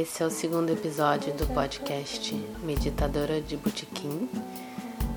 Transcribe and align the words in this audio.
esse 0.00 0.22
é 0.22 0.26
o 0.26 0.30
segundo 0.30 0.70
episódio 0.70 1.30
do 1.34 1.46
podcast 1.52 2.34
Meditadora 2.62 3.38
de 3.38 3.54
Botequim. 3.54 4.30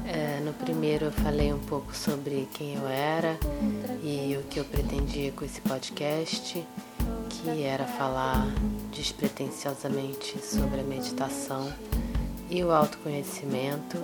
É, 0.06 0.42
no 0.42 0.52
primeiro 0.52 1.06
eu 1.06 1.12
falei 1.14 1.54
um 1.54 1.60
pouco 1.60 1.96
sobre 1.96 2.50
quem 2.54 2.76
eu 2.76 2.86
era 2.86 3.40
e 4.04 4.36
o 4.36 4.44
que 4.44 4.60
eu 4.60 4.66
pretendia 4.66 5.32
com 5.32 5.46
esse 5.46 5.62
podcast, 5.62 6.62
que 7.30 7.64
era 7.64 7.86
falar 7.86 8.46
despretensiosamente 8.92 10.38
sobre 10.46 10.82
a 10.82 10.84
meditação 10.84 11.72
e 12.50 12.62
o 12.62 12.70
autoconhecimento, 12.70 13.98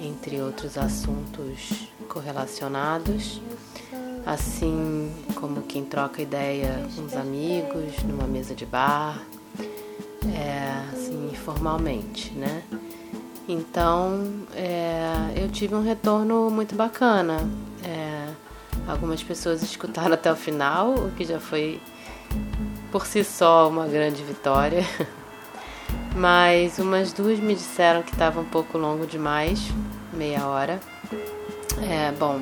entre 0.00 0.40
outros 0.40 0.78
assuntos 0.78 1.88
correlacionados 2.08 3.40
assim 4.26 5.12
como 5.34 5.62
quem 5.62 5.84
troca 5.84 6.22
ideia 6.22 6.86
com 6.96 7.02
os 7.02 7.14
amigos 7.14 8.02
numa 8.04 8.26
mesa 8.26 8.54
de 8.54 8.64
bar, 8.64 9.22
é, 10.32 10.84
assim, 10.92 11.30
informalmente, 11.32 12.32
né? 12.32 12.62
Então, 13.48 14.32
é, 14.54 15.32
eu 15.36 15.48
tive 15.50 15.74
um 15.74 15.82
retorno 15.82 16.50
muito 16.50 16.74
bacana. 16.74 17.48
É, 17.82 18.28
algumas 18.88 19.22
pessoas 19.22 19.62
escutaram 19.62 20.14
até 20.14 20.32
o 20.32 20.36
final, 20.36 20.94
o 20.94 21.10
que 21.10 21.24
já 21.24 21.38
foi 21.38 21.80
por 22.90 23.06
si 23.06 23.22
só 23.22 23.68
uma 23.68 23.86
grande 23.86 24.22
vitória. 24.22 24.84
Mas 26.16 26.78
umas 26.78 27.12
duas 27.12 27.38
me 27.40 27.54
disseram 27.54 28.02
que 28.02 28.12
estava 28.12 28.40
um 28.40 28.44
pouco 28.44 28.78
longo 28.78 29.06
demais, 29.06 29.60
meia 30.12 30.46
hora. 30.46 30.80
É, 31.82 32.12
bom, 32.12 32.40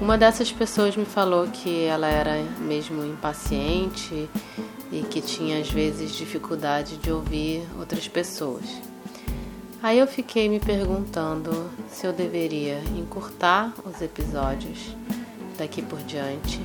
uma 0.00 0.18
dessas 0.18 0.52
pessoas 0.52 0.96
me 0.96 1.04
falou 1.04 1.46
que 1.48 1.84
ela 1.84 2.06
era 2.06 2.42
mesmo 2.60 3.04
impaciente 3.04 4.28
e 4.92 5.02
que 5.02 5.20
tinha 5.20 5.60
às 5.60 5.70
vezes 5.70 6.14
dificuldade 6.14 6.96
de 6.98 7.10
ouvir 7.10 7.66
outras 7.78 8.06
pessoas. 8.06 8.64
Aí 9.82 9.98
eu 9.98 10.06
fiquei 10.06 10.48
me 10.48 10.60
perguntando 10.60 11.70
se 11.90 12.06
eu 12.06 12.12
deveria 12.12 12.80
encurtar 12.96 13.72
os 13.84 14.00
episódios 14.02 14.94
daqui 15.56 15.80
por 15.80 16.00
diante 16.00 16.60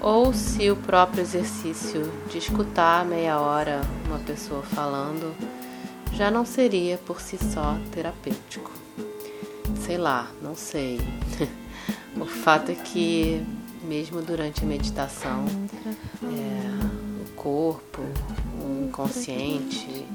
ou 0.00 0.32
se 0.34 0.70
o 0.70 0.76
próprio 0.76 1.20
exercício 1.20 2.10
de 2.28 2.38
escutar 2.38 3.04
meia 3.04 3.38
hora 3.38 3.80
uma 4.06 4.18
pessoa 4.18 4.62
falando 4.62 5.34
já 6.12 6.30
não 6.30 6.44
seria 6.44 6.98
por 6.98 7.20
si 7.20 7.38
só 7.38 7.78
terapêutico. 7.92 8.70
Sei 9.80 9.96
lá, 9.96 10.30
não 10.42 10.54
sei. 10.54 11.00
O 12.16 12.26
fato 12.26 12.70
é 12.70 12.74
que, 12.74 13.42
mesmo 13.84 14.20
durante 14.20 14.62
a 14.62 14.66
meditação, 14.66 15.44
é, 16.22 17.22
o 17.22 17.30
corpo, 17.34 18.02
o 18.60 18.84
inconsciente, 18.84 20.06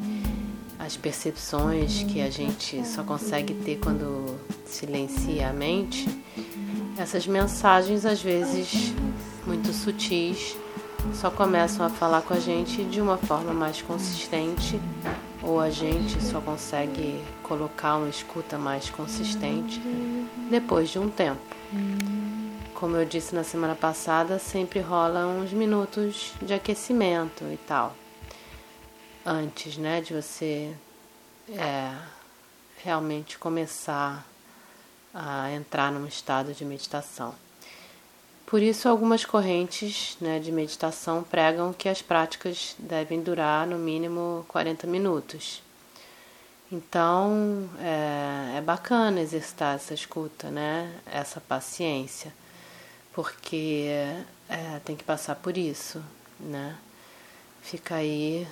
as 0.79 0.95
percepções 0.95 2.03
que 2.03 2.21
a 2.21 2.29
gente 2.29 2.85
só 2.85 3.03
consegue 3.03 3.53
ter 3.55 3.77
quando 3.77 4.37
silencia 4.65 5.49
a 5.49 5.53
mente, 5.53 6.07
essas 6.97 7.27
mensagens, 7.27 8.05
às 8.05 8.21
vezes 8.21 8.93
muito 9.45 9.71
sutis, 9.73 10.55
só 11.13 11.29
começam 11.29 11.85
a 11.85 11.89
falar 11.89 12.21
com 12.21 12.33
a 12.33 12.39
gente 12.39 12.83
de 12.83 13.01
uma 13.01 13.17
forma 13.17 13.53
mais 13.53 13.81
consistente, 13.81 14.79
ou 15.47 15.61
a 15.61 15.69
gente 15.69 16.21
só 16.21 16.41
consegue 16.41 17.23
colocar 17.41 17.95
uma 17.95 18.09
escuta 18.09 18.57
mais 18.57 18.89
consistente 18.89 19.81
depois 20.49 20.89
de 20.89 20.99
um 20.99 21.09
tempo. 21.09 21.41
Como 22.75 22.97
eu 22.97 23.05
disse 23.05 23.33
na 23.33 23.45
semana 23.45 23.73
passada, 23.73 24.37
sempre 24.39 24.81
rola 24.81 25.25
uns 25.25 25.53
minutos 25.53 26.33
de 26.41 26.53
aquecimento 26.53 27.45
e 27.45 27.57
tal. 27.65 27.95
Antes, 29.25 29.77
né, 29.77 30.01
de 30.01 30.13
você 30.13 30.75
é, 31.49 31.95
realmente 32.83 33.37
começar 33.39 34.27
a 35.13 35.49
entrar 35.51 35.93
num 35.93 36.05
estado 36.05 36.53
de 36.53 36.65
meditação. 36.65 37.33
Por 38.47 38.61
isso, 38.61 38.87
algumas 38.87 39.25
correntes 39.25 40.17
né, 40.21 40.39
de 40.39 40.53
meditação 40.53 41.21
pregam 41.21 41.73
que 41.73 41.89
as 41.89 42.01
práticas 42.01 42.77
devem 42.79 43.21
durar 43.21 43.67
no 43.67 43.77
mínimo 43.77 44.45
40 44.47 44.87
minutos. 44.87 45.61
Então 46.71 47.69
é, 47.79 48.57
é, 48.57 48.61
bacana 48.61 49.19
exercitar 49.19 49.75
essa 49.75 49.93
escuta, 49.93 50.49
né? 50.49 50.93
Essa 51.05 51.41
paciência, 51.41 52.33
porque 53.13 53.89
é, 54.47 54.79
tem 54.85 54.95
que 54.95 55.03
passar 55.03 55.35
por 55.35 55.57
isso, 55.57 56.01
né? 56.39 56.77
Fica 57.61 57.95
aí 57.95 58.47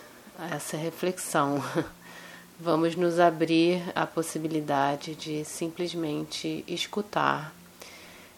essa 0.52 0.76
reflexão. 0.76 1.64
Vamos 2.60 2.98
nos 2.98 3.18
abrir 3.18 3.82
à 3.96 4.06
possibilidade 4.06 5.16
de 5.16 5.46
simplesmente 5.46 6.66
escutar, 6.68 7.54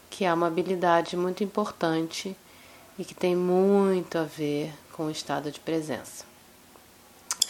que 0.09 0.25
é 0.25 0.34
uma 0.34 0.47
habilidade 0.47 1.16
muito 1.16 1.44
importante 1.44 2.35
e 2.97 3.06
que 3.06 3.13
tem 3.13 3.35
muito 3.35 4.18
a 4.18 4.23
ver 4.23 4.73
com 4.94 5.06
o 5.06 5.12
estado 5.12 5.51
de 5.51 5.59
presença. 5.59 6.25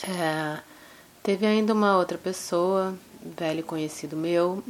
É, 0.04 0.60
Teve 1.28 1.46
ainda 1.46 1.74
uma 1.74 1.98
outra 1.98 2.18
pessoa, 2.18 2.98
velho 3.22 3.62
conhecido 3.62 4.16
meu, 4.16 4.64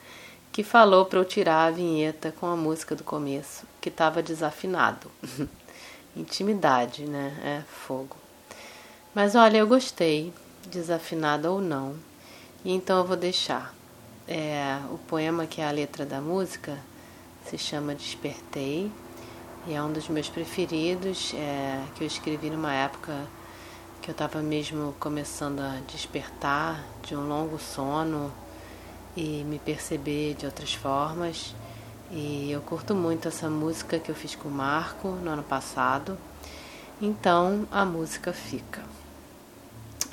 que 0.50 0.64
falou 0.64 1.04
para 1.04 1.18
eu 1.18 1.24
tirar 1.26 1.66
a 1.66 1.70
vinheta 1.70 2.32
com 2.32 2.46
a 2.46 2.56
música 2.56 2.96
do 2.96 3.04
começo, 3.04 3.66
que 3.78 3.90
estava 3.90 4.22
desafinado. 4.22 5.10
Intimidade, 6.16 7.04
né? 7.04 7.38
É 7.44 7.62
fogo. 7.86 8.16
Mas 9.14 9.34
olha, 9.34 9.58
eu 9.58 9.66
gostei, 9.66 10.32
desafinada 10.68 11.50
ou 11.52 11.60
não, 11.60 11.94
e 12.64 12.72
então 12.72 12.96
eu 12.96 13.04
vou 13.04 13.14
deixar. 13.14 13.74
É, 14.26 14.78
o 14.90 14.96
poema 14.96 15.46
que 15.46 15.60
é 15.60 15.68
a 15.68 15.70
letra 15.70 16.06
da 16.06 16.22
música 16.22 16.78
se 17.48 17.56
chama 17.56 17.94
Despertei 17.94 18.92
e 19.66 19.72
é 19.72 19.82
um 19.82 19.90
dos 19.90 20.06
meus 20.08 20.28
preferidos, 20.28 21.32
é, 21.34 21.82
que 21.94 22.04
eu 22.04 22.06
escrevi 22.06 22.50
numa 22.50 22.74
época 22.74 23.14
que 24.02 24.10
eu 24.10 24.12
estava 24.12 24.40
mesmo 24.40 24.94
começando 25.00 25.60
a 25.60 25.78
despertar 25.90 26.84
de 27.02 27.16
um 27.16 27.26
longo 27.26 27.58
sono 27.58 28.30
e 29.16 29.44
me 29.44 29.58
perceber 29.58 30.34
de 30.34 30.44
outras 30.44 30.74
formas. 30.74 31.54
E 32.10 32.50
eu 32.50 32.60
curto 32.60 32.94
muito 32.94 33.28
essa 33.28 33.48
música 33.48 33.98
que 33.98 34.10
eu 34.10 34.14
fiz 34.14 34.34
com 34.34 34.48
o 34.48 34.52
Marco 34.52 35.08
no 35.08 35.30
ano 35.30 35.42
passado. 35.42 36.18
Então 37.00 37.66
a 37.70 37.84
música 37.84 38.30
fica. 38.30 38.82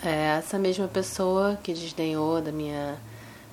É 0.01 0.37
essa 0.37 0.57
mesma 0.57 0.87
pessoa 0.87 1.59
que 1.61 1.73
desdenhou 1.73 2.41
da 2.41 2.51
minha 2.51 2.97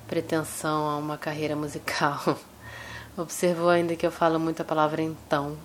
pretensão 0.06 0.88
a 0.88 0.97
uma 0.97 1.19
carreira 1.19 1.56
musical 1.56 2.38
observou 3.17 3.69
ainda 3.69 3.97
que 3.97 4.06
eu 4.06 4.12
falo 4.12 4.39
muito 4.39 4.62
a 4.62 4.65
palavra 4.65 5.03
então. 5.03 5.56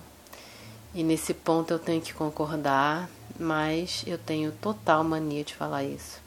E 0.94 1.04
nesse 1.04 1.34
ponto 1.34 1.72
eu 1.72 1.80
tenho 1.80 2.02
que 2.02 2.14
concordar 2.14 3.10
mas 3.40 4.04
eu 4.08 4.18
tenho 4.18 4.52
total 4.52 5.04
mania 5.04 5.44
de 5.44 5.54
falar 5.56 5.84
isso. 5.84 6.20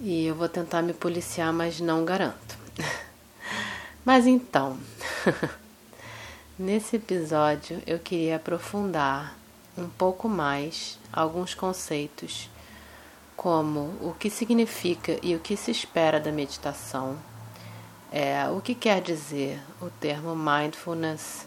E 0.00 0.26
eu 0.26 0.34
vou 0.34 0.48
tentar 0.48 0.82
me 0.82 0.92
policiar, 0.92 1.52
mas 1.52 1.80
não 1.80 2.04
garanto. 2.04 2.56
mas 4.04 4.26
então, 4.26 4.78
nesse 6.58 6.96
episódio 6.96 7.82
eu 7.86 7.98
queria 7.98 8.36
aprofundar 8.36 9.36
um 9.76 9.88
pouco 9.88 10.28
mais 10.28 10.98
alguns 11.12 11.54
conceitos, 11.54 12.48
como 13.36 13.96
o 14.00 14.14
que 14.18 14.30
significa 14.30 15.18
e 15.22 15.34
o 15.34 15.40
que 15.40 15.56
se 15.56 15.70
espera 15.70 16.18
da 16.18 16.32
meditação, 16.32 17.16
é, 18.10 18.48
o 18.48 18.60
que 18.60 18.74
quer 18.74 19.00
dizer 19.02 19.60
o 19.80 19.90
termo 19.90 20.34
mindfulness 20.34 21.46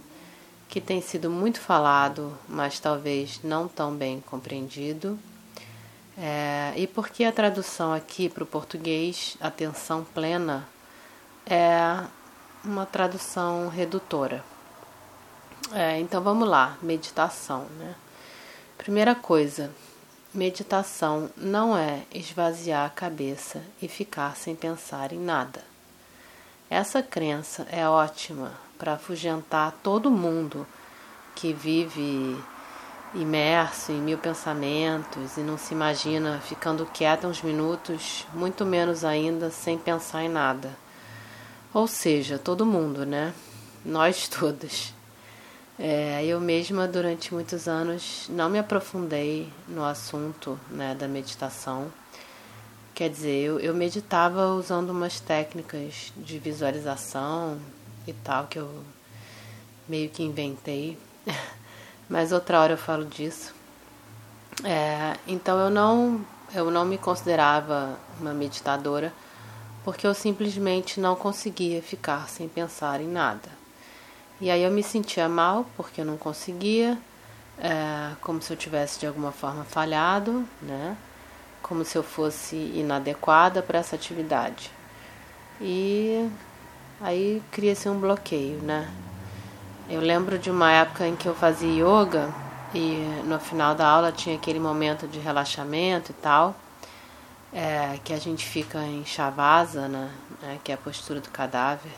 que 0.70 0.80
tem 0.80 1.02
sido 1.02 1.30
muito 1.30 1.60
falado, 1.60 2.38
mas 2.48 2.80
talvez 2.80 3.42
não 3.44 3.68
tão 3.68 3.94
bem 3.94 4.22
compreendido. 4.22 5.20
É, 6.18 6.74
e 6.78 6.88
porque 6.88 7.24
a 7.24 7.32
tradução 7.32 7.94
aqui 7.94 8.30
para 8.30 8.44
o 8.44 8.48
português, 8.48 9.36
atenção 9.42 10.06
plena, 10.14 10.68
é 11.46 12.04
uma 12.64 12.86
tradução 12.86 13.68
redutora. 13.68 14.44
É, 15.74 16.00
então 16.00 16.22
vamos 16.22 16.48
lá, 16.48 16.78
meditação, 16.82 17.66
né? 17.78 17.96
Primeira 18.78 19.14
coisa, 19.14 19.72
meditação 20.34 21.30
não 21.36 21.78
é 21.78 22.04
esvaziar 22.14 22.86
a 22.86 22.90
cabeça 22.90 23.62
e 23.82 23.88
ficar 23.88 24.36
sem 24.38 24.56
pensar 24.56 25.12
em 25.12 25.20
nada. 25.20 25.71
Essa 26.72 27.04
crença 27.04 27.68
é 27.70 27.86
ótima 27.86 28.54
para 28.80 28.94
afugentar 28.94 29.74
todo 29.84 30.10
mundo 30.10 30.66
que 31.36 31.52
vive 31.52 32.42
imerso 33.14 33.92
em 33.92 34.00
mil 34.00 34.18
pensamentos 34.18 35.36
e 35.36 35.42
não 35.42 35.58
se 35.58 35.74
imagina 35.74 36.40
ficando 36.40 36.86
quieto 36.86 37.28
uns 37.28 37.42
minutos, 37.42 38.26
muito 38.34 38.66
menos 38.66 39.04
ainda 39.04 39.52
sem 39.52 39.78
pensar 39.78 40.24
em 40.24 40.30
nada. 40.30 40.72
Ou 41.74 41.88
seja, 41.88 42.40
todo 42.40 42.66
mundo, 42.66 43.06
né? 43.06 43.34
Nós 43.84 44.30
todos. 44.32 44.94
É, 45.78 46.24
eu 46.24 46.40
mesma, 46.40 46.88
durante 46.88 47.34
muitos 47.34 47.68
anos, 47.68 48.28
não 48.30 48.50
me 48.50 48.60
aprofundei 48.60 49.52
no 49.68 49.84
assunto 49.84 50.58
né, 50.70 50.96
da 50.96 51.06
meditação. 51.10 51.92
Quer 53.02 53.10
dizer, 53.10 53.46
eu, 53.46 53.60
eu 53.60 53.74
meditava 53.74 54.50
usando 54.50 54.92
umas 54.92 55.20
técnicas 55.20 56.14
de 56.16 56.38
visualização 56.38 57.60
e 58.06 58.14
tal, 58.14 58.46
que 58.46 58.60
eu 58.60 58.70
meio 59.90 60.08
que 60.08 60.22
inventei. 60.22 61.00
Mas 62.08 62.32
outra 62.32 62.62
hora 62.62 62.74
eu 62.74 62.78
falo 62.78 63.04
disso. 63.04 63.56
É, 64.64 65.18
então 65.28 65.58
eu 65.58 65.72
não, 65.72 66.24
eu 66.54 66.70
não 66.70 66.86
me 66.86 66.96
considerava 66.96 67.98
uma 68.20 68.36
meditadora 68.36 69.12
porque 69.84 70.06
eu 70.06 70.14
simplesmente 70.14 71.00
não 71.00 71.16
conseguia 71.16 71.82
ficar 71.82 72.30
sem 72.30 72.48
pensar 72.48 73.02
em 73.02 73.08
nada. 73.08 73.50
E 74.40 74.52
aí 74.52 74.62
eu 74.62 74.70
me 74.70 74.84
sentia 74.84 75.28
mal 75.28 75.66
porque 75.76 76.02
eu 76.02 76.06
não 76.06 76.18
conseguia, 76.18 77.00
é, 77.58 78.12
como 78.22 78.40
se 78.44 78.54
eu 78.54 78.58
tivesse 78.58 79.00
de 79.00 79.08
alguma 79.08 79.32
forma 79.32 79.64
falhado, 79.64 80.48
né? 80.62 80.96
Como 81.72 81.86
se 81.86 81.98
eu 81.98 82.04
fosse 82.04 82.58
inadequada 82.76 83.64
para 83.64 83.80
essa 83.80 83.96
atividade. 83.96 84.70
E 85.62 86.30
aí 87.00 87.42
cria-se 87.50 87.88
um 87.88 87.98
bloqueio, 87.98 88.58
né? 88.62 88.92
Eu 89.90 90.02
lembro 90.02 90.38
de 90.38 90.52
uma 90.52 90.70
época 90.70 91.08
em 91.08 91.16
que 91.16 91.26
eu 91.26 91.34
fazia 91.34 91.72
yoga 91.72 92.30
e 92.76 93.24
no 93.24 93.40
final 93.40 93.74
da 93.74 93.88
aula 93.88 94.12
tinha 94.12 94.36
aquele 94.36 94.60
momento 94.60 95.08
de 95.08 95.18
relaxamento 95.18 96.12
e 96.12 96.16
tal, 96.16 96.58
é, 97.54 97.98
que 98.04 98.12
a 98.12 98.20
gente 98.20 98.46
fica 98.46 98.80
em 98.80 99.06
shavasana, 99.06 100.12
né, 100.42 100.60
que 100.66 100.74
é 100.74 100.76
a 100.76 100.78
postura 100.78 101.22
do 101.22 101.30
cadáver 101.30 101.94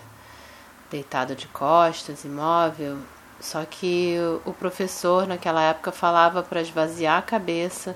deitado 0.91 1.35
de 1.35 1.47
costas, 1.47 2.23
imóvel. 2.23 2.99
Só 3.39 3.65
que 3.65 4.17
o 4.45 4.53
professor 4.53 5.25
naquela 5.25 5.63
época 5.63 5.91
falava 5.91 6.43
para 6.43 6.61
esvaziar 6.61 7.17
a 7.17 7.23
cabeça 7.23 7.95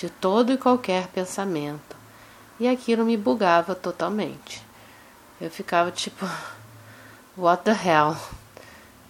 de 0.00 0.08
todo 0.08 0.52
e 0.52 0.56
qualquer 0.56 1.08
pensamento. 1.08 1.96
E 2.58 2.66
aquilo 2.66 3.04
me 3.04 3.16
bugava 3.16 3.74
totalmente. 3.74 4.62
Eu 5.40 5.50
ficava 5.50 5.90
tipo, 5.90 6.26
what 7.36 7.62
the 7.62 7.70
hell? 7.70 8.16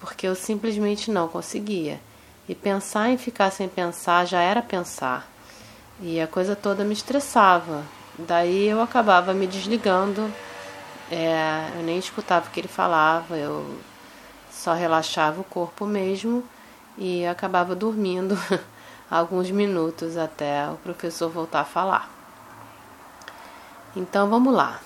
Porque 0.00 0.26
eu 0.26 0.34
simplesmente 0.34 1.10
não 1.10 1.28
conseguia. 1.28 2.00
E 2.48 2.54
pensar 2.54 3.10
em 3.10 3.16
ficar 3.16 3.50
sem 3.50 3.69
pensar 3.69 4.25
já 4.26 4.42
era 4.42 4.60
pensar. 4.60 5.31
E 6.00 6.20
a 6.20 6.26
coisa 6.26 6.56
toda 6.56 6.84
me 6.84 6.93
estressava. 6.93 7.84
Daí 8.19 8.66
eu 8.66 8.81
acabava 8.81 9.32
me 9.32 9.46
desligando 9.46 10.31
é, 11.10 11.72
eu 11.75 11.82
nem 11.82 11.98
escutava 11.98 12.46
o 12.46 12.50
que 12.50 12.60
ele 12.60 12.69
falava, 12.69 13.36
eu 13.36 13.78
só 14.50 14.75
relaxava 14.75 15.40
o 15.40 15.44
corpo 15.44 15.84
mesmo 15.84 16.44
e 16.96 17.26
acabava 17.26 17.75
dormindo 17.75 18.38
alguns 19.10 19.50
minutos 19.50 20.16
até 20.16 20.68
o 20.70 20.76
professor 20.76 21.28
voltar 21.28 21.62
a 21.62 21.64
falar. 21.64 22.08
Então 23.96 24.30
vamos 24.30 24.54
lá. 24.54 24.80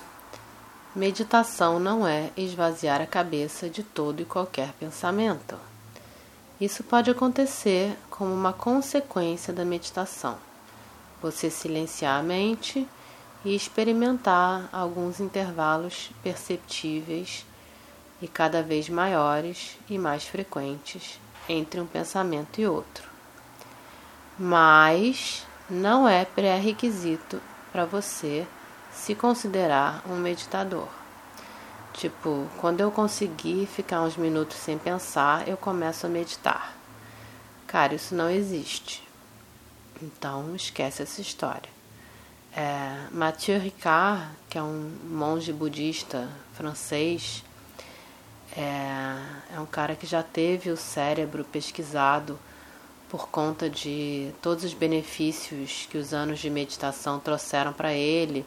Meditação 0.95 1.79
não 1.79 2.07
é 2.07 2.31
esvaziar 2.35 3.01
a 3.01 3.05
cabeça 3.05 3.69
de 3.69 3.83
todo 3.83 4.21
e 4.21 4.25
qualquer 4.25 4.71
pensamento. 4.79 5.55
Isso 6.59 6.83
pode 6.83 7.11
acontecer 7.11 7.97
como 8.09 8.33
uma 8.33 8.53
consequência 8.53 9.53
da 9.53 9.65
meditação. 9.65 10.37
Você 11.21 11.49
silenciar 11.49 12.19
a 12.19 12.23
mente 12.23 12.87
e 13.43 13.53
experimentar 13.53 14.69
alguns 14.71 15.19
intervalos 15.19 16.11
perceptíveis 16.23 17.45
e 18.21 18.27
cada 18.27 18.63
vez 18.63 18.89
maiores 18.89 19.77
e 19.89 19.97
mais 19.97 20.23
frequentes 20.23 21.19
entre 21.47 21.79
um 21.79 21.85
pensamento 21.85 22.59
e 22.59 22.65
outro. 22.65 23.14
Mas 24.37 25.45
não 25.69 26.07
é 26.07 26.25
pré-requisito 26.25 27.41
para 27.71 27.85
você 27.85 28.45
se 28.91 29.15
considerar 29.15 30.01
um 30.07 30.15
meditador. 30.15 30.87
Tipo, 31.93 32.47
quando 32.57 32.81
eu 32.81 32.91
conseguir 32.91 33.65
ficar 33.65 34.01
uns 34.01 34.17
minutos 34.17 34.57
sem 34.57 34.77
pensar, 34.77 35.47
eu 35.47 35.55
começo 35.55 36.05
a 36.05 36.09
meditar. 36.09 36.75
Cara, 37.65 37.95
isso 37.95 38.13
não 38.13 38.29
existe. 38.29 39.01
Então, 40.01 40.55
esquece 40.55 41.03
essa 41.03 41.21
história. 41.21 41.69
É, 42.53 43.07
Mathieu 43.11 43.59
Ricard, 43.59 44.27
que 44.49 44.57
é 44.57 44.61
um 44.61 44.97
monge 45.09 45.51
budista 45.51 46.29
francês, 46.53 47.43
é, 48.55 49.55
é 49.55 49.59
um 49.59 49.65
cara 49.65 49.95
que 49.95 50.05
já 50.05 50.23
teve 50.23 50.69
o 50.69 50.77
cérebro 50.77 51.43
pesquisado 51.45 52.39
por 53.09 53.29
conta 53.29 53.69
de 53.69 54.31
todos 54.41 54.63
os 54.63 54.73
benefícios 54.73 55.87
que 55.89 55.97
os 55.97 56.13
anos 56.13 56.39
de 56.39 56.49
meditação 56.49 57.19
trouxeram 57.19 57.71
para 57.71 57.93
ele 57.93 58.45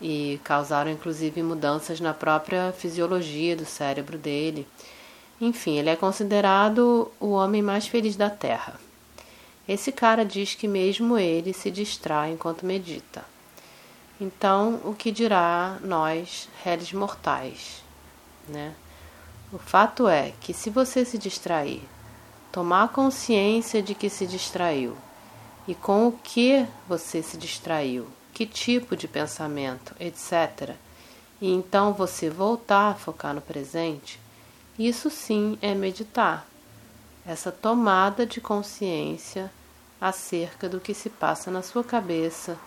e 0.00 0.40
causaram 0.44 0.90
inclusive 0.90 1.42
mudanças 1.42 2.00
na 2.00 2.14
própria 2.14 2.72
fisiologia 2.72 3.56
do 3.56 3.64
cérebro 3.64 4.16
dele. 4.16 4.66
Enfim, 5.40 5.78
ele 5.78 5.90
é 5.90 5.96
considerado 5.96 7.10
o 7.18 7.30
homem 7.30 7.62
mais 7.62 7.86
feliz 7.86 8.16
da 8.16 8.30
Terra. 8.30 8.78
Esse 9.68 9.92
cara 9.92 10.24
diz 10.24 10.54
que 10.54 10.66
mesmo 10.66 11.16
ele 11.16 11.52
se 11.52 11.70
distrai 11.70 12.32
enquanto 12.32 12.66
medita. 12.66 13.24
Então, 14.20 14.80
o 14.84 14.94
que 14.94 15.10
dirá 15.10 15.78
nós, 15.82 16.48
réis 16.62 16.92
mortais, 16.92 17.82
né? 18.48 18.74
O 19.52 19.58
fato 19.58 20.06
é 20.06 20.32
que 20.40 20.52
se 20.52 20.68
você 20.70 21.04
se 21.04 21.16
distrair, 21.16 21.82
tomar 22.52 22.88
consciência 22.88 23.82
de 23.82 23.94
que 23.94 24.10
se 24.10 24.26
distraiu 24.26 24.96
e 25.68 25.74
com 25.74 26.08
o 26.08 26.12
que 26.12 26.66
você 26.88 27.22
se 27.22 27.36
distraiu, 27.36 28.08
que 28.32 28.46
tipo 28.46 28.96
de 28.96 29.06
pensamento, 29.06 29.94
etc., 30.00 30.74
e 31.40 31.50
então 31.50 31.92
você 31.92 32.28
voltar 32.28 32.90
a 32.90 32.94
focar 32.94 33.32
no 33.32 33.40
presente, 33.40 34.20
isso 34.78 35.08
sim 35.08 35.58
é 35.62 35.74
meditar. 35.74 36.46
Essa 37.24 37.50
tomada 37.50 38.26
de 38.26 38.40
consciência 38.40 39.50
acerca 40.00 40.68
do 40.68 40.80
que 40.80 40.92
se 40.92 41.08
passa 41.08 41.50
na 41.50 41.62
sua 41.62 41.84
cabeça, 41.84 42.58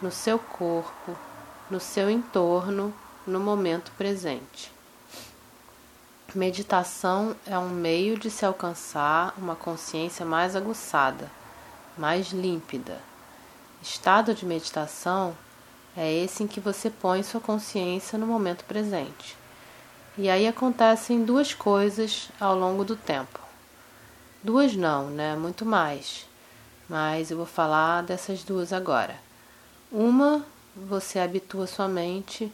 no 0.00 0.10
seu 0.10 0.38
corpo, 0.38 1.16
no 1.70 1.80
seu 1.80 2.10
entorno, 2.10 2.92
no 3.26 3.40
momento 3.40 3.92
presente. 3.96 4.72
Meditação 6.34 7.34
é 7.46 7.58
um 7.58 7.68
meio 7.68 8.18
de 8.18 8.30
se 8.30 8.44
alcançar 8.44 9.34
uma 9.36 9.56
consciência 9.56 10.24
mais 10.24 10.54
aguçada, 10.54 11.30
mais 11.98 12.28
límpida. 12.28 12.98
Estado 13.82 14.34
de 14.34 14.46
meditação 14.46 15.36
é 15.96 16.12
esse 16.12 16.42
em 16.42 16.46
que 16.46 16.60
você 16.60 16.88
põe 16.88 17.22
sua 17.22 17.40
consciência 17.40 18.18
no 18.18 18.26
momento 18.26 18.64
presente. 18.64 19.36
E 20.16 20.28
aí 20.28 20.46
acontecem 20.46 21.24
duas 21.24 21.54
coisas 21.54 22.30
ao 22.38 22.56
longo 22.56 22.84
do 22.84 22.96
tempo. 22.96 23.40
Duas 24.42 24.74
não, 24.74 25.10
né? 25.10 25.34
Muito 25.36 25.64
mais 25.64 26.30
mas 26.90 27.30
eu 27.30 27.36
vou 27.36 27.46
falar 27.46 28.02
dessas 28.02 28.42
duas 28.42 28.72
agora. 28.72 29.14
Uma, 29.92 30.44
você 30.74 31.20
habitua 31.20 31.68
sua 31.68 31.86
mente 31.86 32.52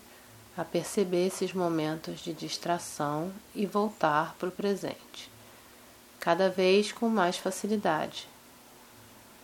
a 0.57 0.65
perceber 0.65 1.27
esses 1.27 1.53
momentos 1.53 2.21
de 2.21 2.33
distração 2.33 3.33
e 3.55 3.67
voltar 3.67 4.35
para 4.39 4.49
o 4.49 4.53
presente, 4.53 5.31
cada 6.19 6.49
vez 6.49 6.93
com 6.93 7.09
mais 7.09 7.37
facilidade. 7.37 8.29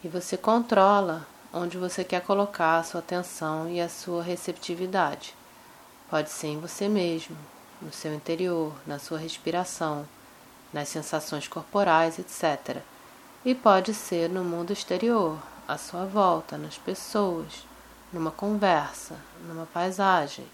E 0.02 0.09
você 0.09 0.37
controla 0.37 1.26
onde 1.52 1.76
você 1.76 2.02
quer 2.02 2.23
colocar 2.23 2.78
a 2.78 2.83
sua 2.83 3.00
atenção 3.00 3.69
e 3.69 3.81
a 3.81 3.88
sua 3.88 4.23
receptividade. 4.23 5.35
Pode 6.09 6.31
ser 6.31 6.49
em 6.49 6.61
você 6.61 6.88
mesmo, 6.88 7.37
no 7.81 7.92
seu 7.92 8.14
interior, 8.14 8.73
na 8.87 8.99
sua 8.99 9.19
respiração, 9.19 10.09
nas 10.73 10.88
sensações 10.88 11.47
corporais, 11.47 12.19
etc 12.19 12.83
e 13.45 13.54
pode 13.54 13.92
ser 13.92 14.28
no 14.28 14.45
mundo 14.45 14.73
exterior, 14.73 15.37
à 15.66 15.76
sua 15.76 16.04
volta, 16.04 16.57
nas 16.57 16.78
pessoas, 16.78 17.66
numa 18.12 18.31
conversa, 18.31 19.16
numa 19.49 19.66
paisagem. 19.66 20.47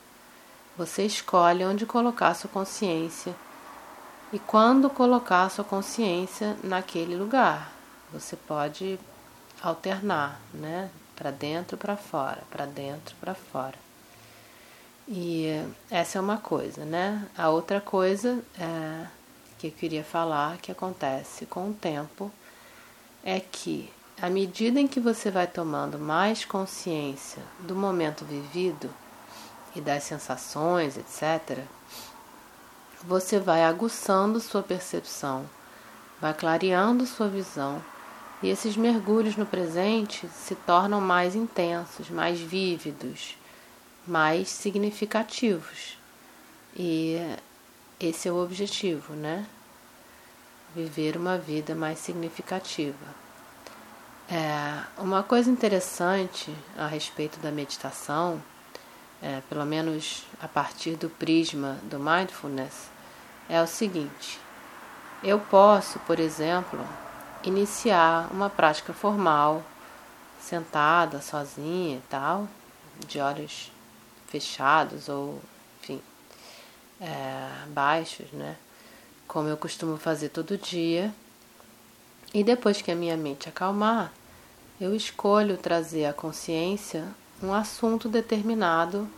Você 0.78 1.04
escolhe 1.04 1.64
onde 1.64 1.84
colocar 1.84 2.32
sua 2.34 2.48
consciência 2.48 3.34
e 4.32 4.38
quando 4.38 4.88
colocar 4.88 5.50
sua 5.50 5.64
consciência 5.64 6.56
naquele 6.62 7.16
lugar. 7.16 7.72
Você 8.12 8.36
pode 8.36 8.96
alternar, 9.60 10.40
né? 10.54 10.88
Para 11.16 11.32
dentro, 11.32 11.76
para 11.76 11.96
fora, 11.96 12.44
para 12.48 12.64
dentro, 12.64 13.16
para 13.20 13.34
fora. 13.34 13.74
E 15.08 15.48
essa 15.90 16.18
é 16.18 16.20
uma 16.20 16.36
coisa, 16.36 16.84
né? 16.84 17.26
A 17.36 17.50
outra 17.50 17.80
coisa 17.80 18.38
é, 18.56 19.06
que 19.58 19.66
eu 19.66 19.72
queria 19.72 20.04
falar 20.04 20.58
que 20.58 20.70
acontece 20.70 21.44
com 21.44 21.70
o 21.70 21.74
tempo 21.74 22.30
é 23.24 23.40
que 23.40 23.92
à 24.22 24.30
medida 24.30 24.78
em 24.78 24.86
que 24.86 25.00
você 25.00 25.28
vai 25.28 25.48
tomando 25.48 25.98
mais 25.98 26.44
consciência 26.44 27.42
do 27.58 27.74
momento 27.74 28.24
vivido 28.24 28.88
e 29.78 29.80
das 29.80 30.02
sensações, 30.02 30.96
etc., 30.96 31.58
você 33.04 33.38
vai 33.38 33.64
aguçando 33.64 34.40
sua 34.40 34.62
percepção, 34.62 35.48
vai 36.20 36.34
clareando 36.34 37.06
sua 37.06 37.28
visão 37.28 37.82
e 38.42 38.48
esses 38.48 38.76
mergulhos 38.76 39.36
no 39.36 39.44
presente 39.44 40.28
se 40.28 40.54
tornam 40.54 41.00
mais 41.00 41.34
intensos, 41.34 42.08
mais 42.08 42.38
vívidos, 42.38 43.36
mais 44.06 44.48
significativos. 44.48 45.98
E 46.76 47.16
esse 47.98 48.28
é 48.28 48.32
o 48.32 48.42
objetivo, 48.42 49.14
né? 49.14 49.44
Viver 50.74 51.16
uma 51.16 51.36
vida 51.36 51.74
mais 51.74 51.98
significativa. 51.98 53.28
É, 54.30 54.82
uma 54.98 55.22
coisa 55.22 55.50
interessante 55.50 56.54
a 56.76 56.86
respeito 56.86 57.40
da 57.40 57.50
meditação 57.50 58.40
é, 59.22 59.40
pelo 59.48 59.64
menos 59.64 60.24
a 60.40 60.48
partir 60.48 60.96
do 60.96 61.08
prisma 61.08 61.78
do 61.84 61.98
mindfulness, 61.98 62.88
é 63.48 63.60
o 63.60 63.66
seguinte: 63.66 64.38
eu 65.22 65.38
posso, 65.38 65.98
por 66.00 66.20
exemplo, 66.20 66.86
iniciar 67.42 68.28
uma 68.30 68.48
prática 68.48 68.92
formal, 68.92 69.64
sentada, 70.40 71.20
sozinha 71.20 71.96
e 71.96 72.02
tal, 72.08 72.48
de 73.06 73.20
olhos 73.20 73.72
fechados 74.28 75.08
ou, 75.08 75.40
enfim, 75.82 76.00
é, 77.00 77.48
baixos, 77.68 78.30
né? 78.32 78.56
Como 79.26 79.48
eu 79.48 79.56
costumo 79.56 79.96
fazer 79.96 80.30
todo 80.30 80.56
dia. 80.56 81.12
E 82.32 82.44
depois 82.44 82.82
que 82.82 82.90
a 82.90 82.94
minha 82.94 83.16
mente 83.16 83.48
acalmar, 83.48 84.12
eu 84.80 84.94
escolho 84.94 85.56
trazer 85.56 86.04
à 86.04 86.12
consciência 86.12 87.08
um 87.42 87.52
assunto 87.52 88.08
determinado 88.08 89.08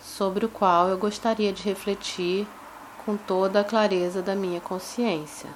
sobre 0.00 0.44
o 0.44 0.48
qual 0.48 0.88
eu 0.88 0.98
gostaria 0.98 1.52
de 1.52 1.62
refletir 1.62 2.46
com 3.04 3.16
toda 3.16 3.60
a 3.60 3.64
clareza 3.64 4.22
da 4.22 4.34
minha 4.34 4.60
consciência. 4.60 5.48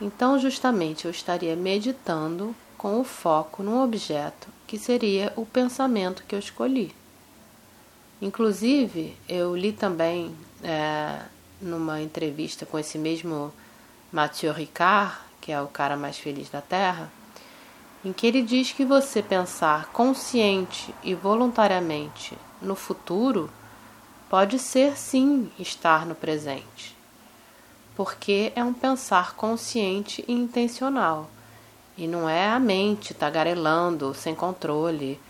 Então, 0.00 0.38
justamente, 0.38 1.06
eu 1.06 1.10
estaria 1.10 1.56
meditando 1.56 2.54
com 2.76 3.00
o 3.00 3.04
foco 3.04 3.62
num 3.62 3.82
objeto 3.82 4.48
que 4.66 4.78
seria 4.78 5.32
o 5.36 5.46
pensamento 5.46 6.24
que 6.26 6.34
eu 6.34 6.38
escolhi. 6.38 6.94
Inclusive, 8.20 9.16
eu 9.28 9.56
li 9.56 9.72
também 9.72 10.34
é, 10.62 11.20
numa 11.60 12.00
entrevista 12.00 12.66
com 12.66 12.78
esse 12.78 12.98
mesmo 12.98 13.52
Mathieu 14.12 14.52
Ricard, 14.52 15.14
que 15.40 15.52
é 15.52 15.60
o 15.60 15.66
cara 15.66 15.96
mais 15.96 16.18
feliz 16.18 16.48
da 16.48 16.60
Terra, 16.60 17.10
em 18.06 18.12
que 18.12 18.24
ele 18.24 18.40
diz 18.40 18.70
que 18.70 18.84
você 18.84 19.20
pensar 19.20 19.86
consciente 19.86 20.94
e 21.02 21.12
voluntariamente 21.12 22.38
no 22.62 22.76
futuro 22.76 23.50
pode 24.30 24.60
ser 24.60 24.96
sim 24.96 25.50
estar 25.58 26.06
no 26.06 26.14
presente, 26.14 26.96
porque 27.96 28.52
é 28.54 28.62
um 28.62 28.72
pensar 28.72 29.34
consciente 29.34 30.24
e 30.28 30.32
intencional, 30.32 31.28
e 31.98 32.06
não 32.06 32.28
é 32.28 32.48
a 32.48 32.60
mente 32.60 33.12
tagarelando 33.12 34.14
sem 34.14 34.36
controle, 34.36 35.20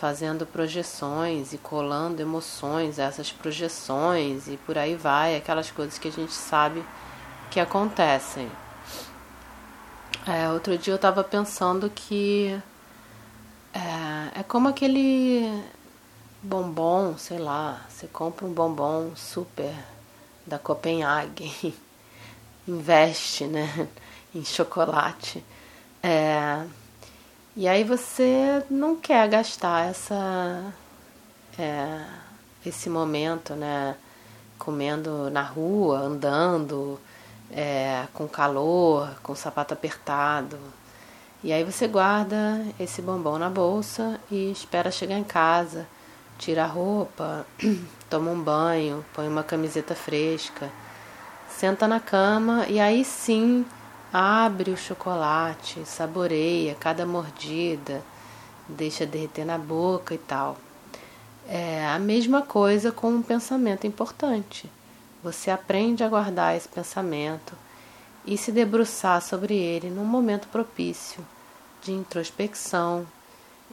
fazendo 0.00 0.46
projeções 0.46 1.52
e 1.52 1.58
colando 1.58 2.22
emoções 2.22 2.98
a 2.98 3.02
essas 3.02 3.30
projeções 3.30 4.48
e 4.48 4.56
por 4.56 4.78
aí 4.78 4.94
vai, 4.94 5.36
aquelas 5.36 5.70
coisas 5.70 5.98
que 5.98 6.08
a 6.08 6.12
gente 6.12 6.32
sabe 6.32 6.82
que 7.50 7.60
acontecem. 7.60 8.48
É, 10.26 10.48
outro 10.50 10.78
dia 10.78 10.92
eu 10.92 10.96
estava 10.96 11.24
pensando 11.24 11.90
que 11.90 12.56
é, 13.74 14.40
é 14.40 14.42
como 14.44 14.68
aquele 14.68 15.64
bombom, 16.40 17.18
sei 17.18 17.38
lá, 17.38 17.84
você 17.88 18.06
compra 18.06 18.46
um 18.46 18.52
bombom 18.52 19.16
super 19.16 19.74
da 20.46 20.60
Copenhague, 20.60 21.74
investe 22.68 23.46
né, 23.46 23.88
em 24.32 24.44
chocolate. 24.44 25.44
É, 26.00 26.64
e 27.56 27.66
aí 27.66 27.82
você 27.82 28.64
não 28.70 28.94
quer 28.94 29.28
gastar 29.28 29.88
essa, 29.90 30.72
é, 31.58 32.06
esse 32.64 32.88
momento, 32.88 33.54
né? 33.54 33.96
Comendo 34.56 35.28
na 35.30 35.42
rua, 35.42 35.98
andando, 35.98 37.00
é, 37.52 38.06
com 38.12 38.26
calor, 38.26 39.14
com 39.22 39.34
sapato 39.34 39.74
apertado. 39.74 40.58
E 41.44 41.52
aí 41.52 41.64
você 41.64 41.86
guarda 41.86 42.64
esse 42.78 43.02
bombom 43.02 43.38
na 43.38 43.50
bolsa 43.50 44.20
e 44.30 44.50
espera 44.50 44.90
chegar 44.90 45.18
em 45.18 45.24
casa, 45.24 45.86
tira 46.38 46.64
a 46.64 46.66
roupa, 46.66 47.46
toma 48.08 48.30
um 48.30 48.40
banho, 48.40 49.04
põe 49.12 49.28
uma 49.28 49.42
camiseta 49.42 49.94
fresca, 49.94 50.70
senta 51.48 51.86
na 51.86 52.00
cama 52.00 52.66
e 52.68 52.80
aí 52.80 53.04
sim 53.04 53.66
abre 54.12 54.70
o 54.70 54.76
chocolate, 54.76 55.84
saboreia 55.84 56.76
cada 56.78 57.04
mordida, 57.04 58.02
deixa 58.68 59.04
derreter 59.04 59.44
na 59.44 59.58
boca 59.58 60.14
e 60.14 60.18
tal. 60.18 60.56
É 61.48 61.86
a 61.86 61.98
mesma 61.98 62.42
coisa 62.42 62.92
com 62.92 63.08
um 63.08 63.22
pensamento 63.22 63.86
importante. 63.86 64.70
Você 65.22 65.50
aprende 65.50 66.02
a 66.02 66.08
guardar 66.08 66.56
esse 66.56 66.68
pensamento 66.68 67.54
e 68.24 68.36
se 68.36 68.50
debruçar 68.50 69.22
sobre 69.22 69.54
ele 69.54 69.88
num 69.90 70.04
momento 70.04 70.48
propício 70.48 71.24
de 71.82 71.92
introspecção, 71.92 73.06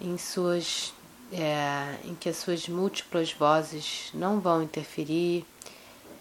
em 0.02 0.18
suas 0.18 0.94
é, 1.32 1.98
em 2.06 2.16
que 2.16 2.30
as 2.30 2.38
suas 2.38 2.68
múltiplas 2.68 3.32
vozes 3.32 4.10
não 4.14 4.40
vão 4.40 4.64
interferir, 4.64 5.46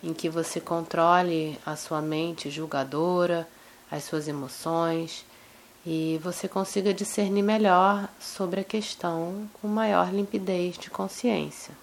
em 0.02 0.12
que 0.12 0.28
você 0.28 0.60
controle 0.60 1.58
a 1.64 1.76
sua 1.76 2.00
mente 2.00 2.50
julgadora, 2.50 3.48
as 3.90 4.04
suas 4.04 4.28
emoções 4.28 5.24
e 5.86 6.20
você 6.22 6.46
consiga 6.46 6.92
discernir 6.92 7.42
melhor 7.42 8.08
sobre 8.20 8.60
a 8.60 8.64
questão 8.64 9.48
com 9.54 9.68
maior 9.68 10.12
limpidez 10.12 10.76
de 10.76 10.90
consciência. 10.90 11.74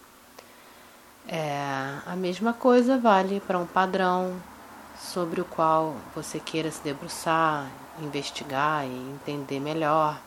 É, 1.27 2.00
a 2.05 2.15
mesma 2.15 2.53
coisa 2.53 2.98
vale 3.00 3.39
para 3.39 3.58
um 3.58 3.65
padrão 3.65 4.36
sobre 4.98 5.41
o 5.41 5.46
qual 5.46 5.96
você 6.15 6.39
queira 6.39 6.70
se 6.72 6.82
debruçar, 6.84 7.67
investigar 8.00 8.86
e 8.86 8.91
entender 8.91 9.60
melhor. 9.60 10.20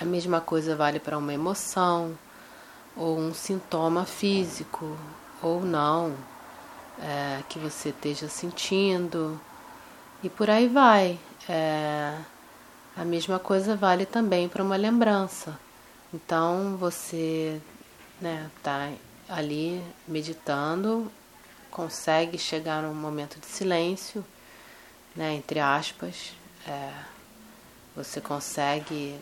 A 0.00 0.04
mesma 0.04 0.40
coisa 0.40 0.74
vale 0.74 0.98
para 0.98 1.18
uma 1.18 1.34
emoção 1.34 2.16
ou 2.96 3.18
um 3.18 3.34
sintoma 3.34 4.04
físico 4.04 4.96
ou 5.42 5.60
não 5.62 6.14
é, 7.00 7.42
que 7.48 7.58
você 7.58 7.90
esteja 7.90 8.28
sentindo 8.28 9.40
e 10.22 10.28
por 10.28 10.50
aí 10.50 10.68
vai. 10.68 11.18
É, 11.48 12.16
a 12.96 13.04
mesma 13.04 13.38
coisa 13.38 13.76
vale 13.76 14.04
também 14.04 14.48
para 14.48 14.62
uma 14.62 14.76
lembrança. 14.76 15.58
Então 16.12 16.76
você 16.76 17.60
né, 18.20 18.50
tá 18.62 18.90
ali 19.30 19.82
meditando, 20.08 21.10
consegue 21.70 22.36
chegar 22.36 22.82
num 22.82 22.94
momento 22.94 23.38
de 23.38 23.46
silêncio, 23.46 24.24
né, 25.14 25.34
entre 25.34 25.60
aspas, 25.60 26.32
é, 26.66 26.90
você 27.94 28.20
consegue 28.20 29.16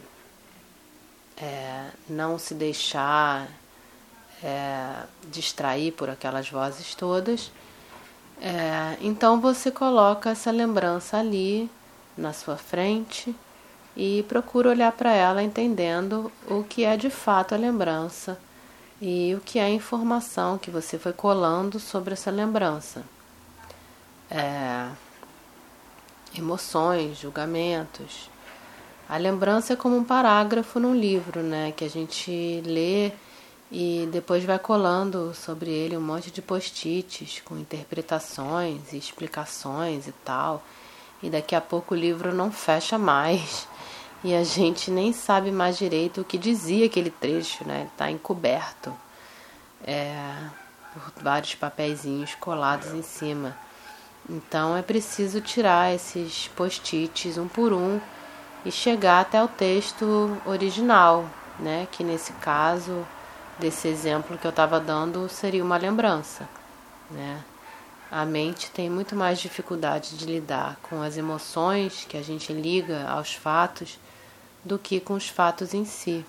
é, 1.37 1.91
não 2.09 2.39
se 2.39 2.55
deixar 2.55 3.49
é, 4.43 5.05
distrair 5.31 5.93
por 5.93 6.09
aquelas 6.09 6.49
vozes 6.49 6.95
todas. 6.95 7.53
É, 8.41 8.97
então 9.01 9.41
você 9.41 9.71
coloca 9.71 10.31
essa 10.31 10.51
lembrança 10.51 11.19
ali 11.19 11.71
na 12.17 12.33
sua 12.33 12.57
frente 12.57 13.35
e 13.97 14.25
procura 14.29 14.71
olhar 14.71 14.93
para 14.93 15.13
ela 15.13 15.43
entendendo 15.43 16.31
o 16.49 16.63
que 16.63 16.85
é 16.85 16.97
de 16.97 17.11
fato 17.11 17.55
a 17.55 17.59
lembrança 17.59 18.39
e 19.01 19.35
o 19.35 19.41
que 19.41 19.59
é 19.59 19.65
a 19.65 19.71
informação 19.71 20.59
que 20.59 20.71
você 20.71 20.99
foi 20.99 21.13
colando 21.13 21.79
sobre 21.79 22.15
essa 22.15 22.31
lembrança. 22.31 23.05
É, 24.31 24.89
emoções, 26.37 27.19
julgamentos. 27.19 28.29
A 29.09 29.17
lembrança 29.17 29.73
é 29.73 29.77
como 29.77 29.97
um 29.97 30.05
parágrafo 30.05 30.79
num 30.79 30.95
livro, 30.95 31.43
né, 31.43 31.73
que 31.73 31.85
a 31.85 31.89
gente 31.91 32.63
lê 32.67 33.13
E 33.71 34.09
depois 34.11 34.45
vai 34.45 34.59
colando 34.59 35.35
sobre 35.35 35.71
ele 35.71 35.97
um 35.97 36.01
monte 36.01 36.31
de 36.31 36.41
post-its 36.41 37.43
com 37.45 37.59
interpretações 37.59 38.93
e 38.93 38.97
explicações 38.97 40.07
e 40.07 40.13
tal. 40.25 40.63
E 41.23 41.29
daqui 41.29 41.55
a 41.55 41.61
pouco 41.61 41.95
o 41.95 41.97
livro 41.97 42.35
não 42.35 42.51
fecha 42.51 42.97
mais. 42.97 43.69
E 44.25 44.35
a 44.35 44.43
gente 44.43 44.91
nem 44.91 45.13
sabe 45.13 45.53
mais 45.53 45.79
direito 45.79 46.21
o 46.21 46.25
que 46.25 46.37
dizia 46.37 46.87
aquele 46.87 47.11
trecho, 47.11 47.67
né? 47.67 47.81
Ele 47.81 47.89
está 47.89 48.11
encoberto 48.11 48.93
é, 49.85 50.35
por 50.93 51.23
vários 51.23 51.55
papeizinhos 51.55 52.35
colados 52.35 52.93
em 52.93 53.03
cima. 53.03 53.57
Então 54.29 54.77
é 54.77 54.83
preciso 54.83 55.41
tirar 55.41 55.95
esses 55.95 56.49
post-its 56.49 57.39
um 57.39 57.47
por 57.47 57.73
um 57.73 58.01
e 58.65 58.73
chegar 58.73 59.21
até 59.21 59.43
o 59.43 59.49
texto 59.49 60.37
original, 60.45 61.25
né? 61.59 61.87
Que 61.93 62.03
nesse 62.03 62.33
caso 62.35 63.07
desse 63.59 63.87
exemplo 63.87 64.37
que 64.37 64.47
eu 64.47 64.51
estava 64.51 64.81
dando 64.81 65.29
seria 65.29 65.65
uma 65.65 65.77
lembrança, 65.77 66.49
né? 67.11 67.43
A 68.11 68.25
mente 68.25 68.71
tem 68.71 68.91
muito 68.91 69.15
mais 69.15 69.39
dificuldade 69.39 70.17
de 70.17 70.25
lidar 70.25 70.77
com 70.83 71.03
as 71.03 71.17
emoções 71.17 72.07
que 72.09 72.17
a 72.17 72.23
gente 72.23 72.53
liga 72.53 73.07
aos 73.09 73.35
fatos 73.35 73.99
do 74.69 74.79
que 74.79 75.01
com 75.01 75.15
os 75.15 75.29
fatos 75.29 75.73
em 75.73 75.85
si. 75.85 76.25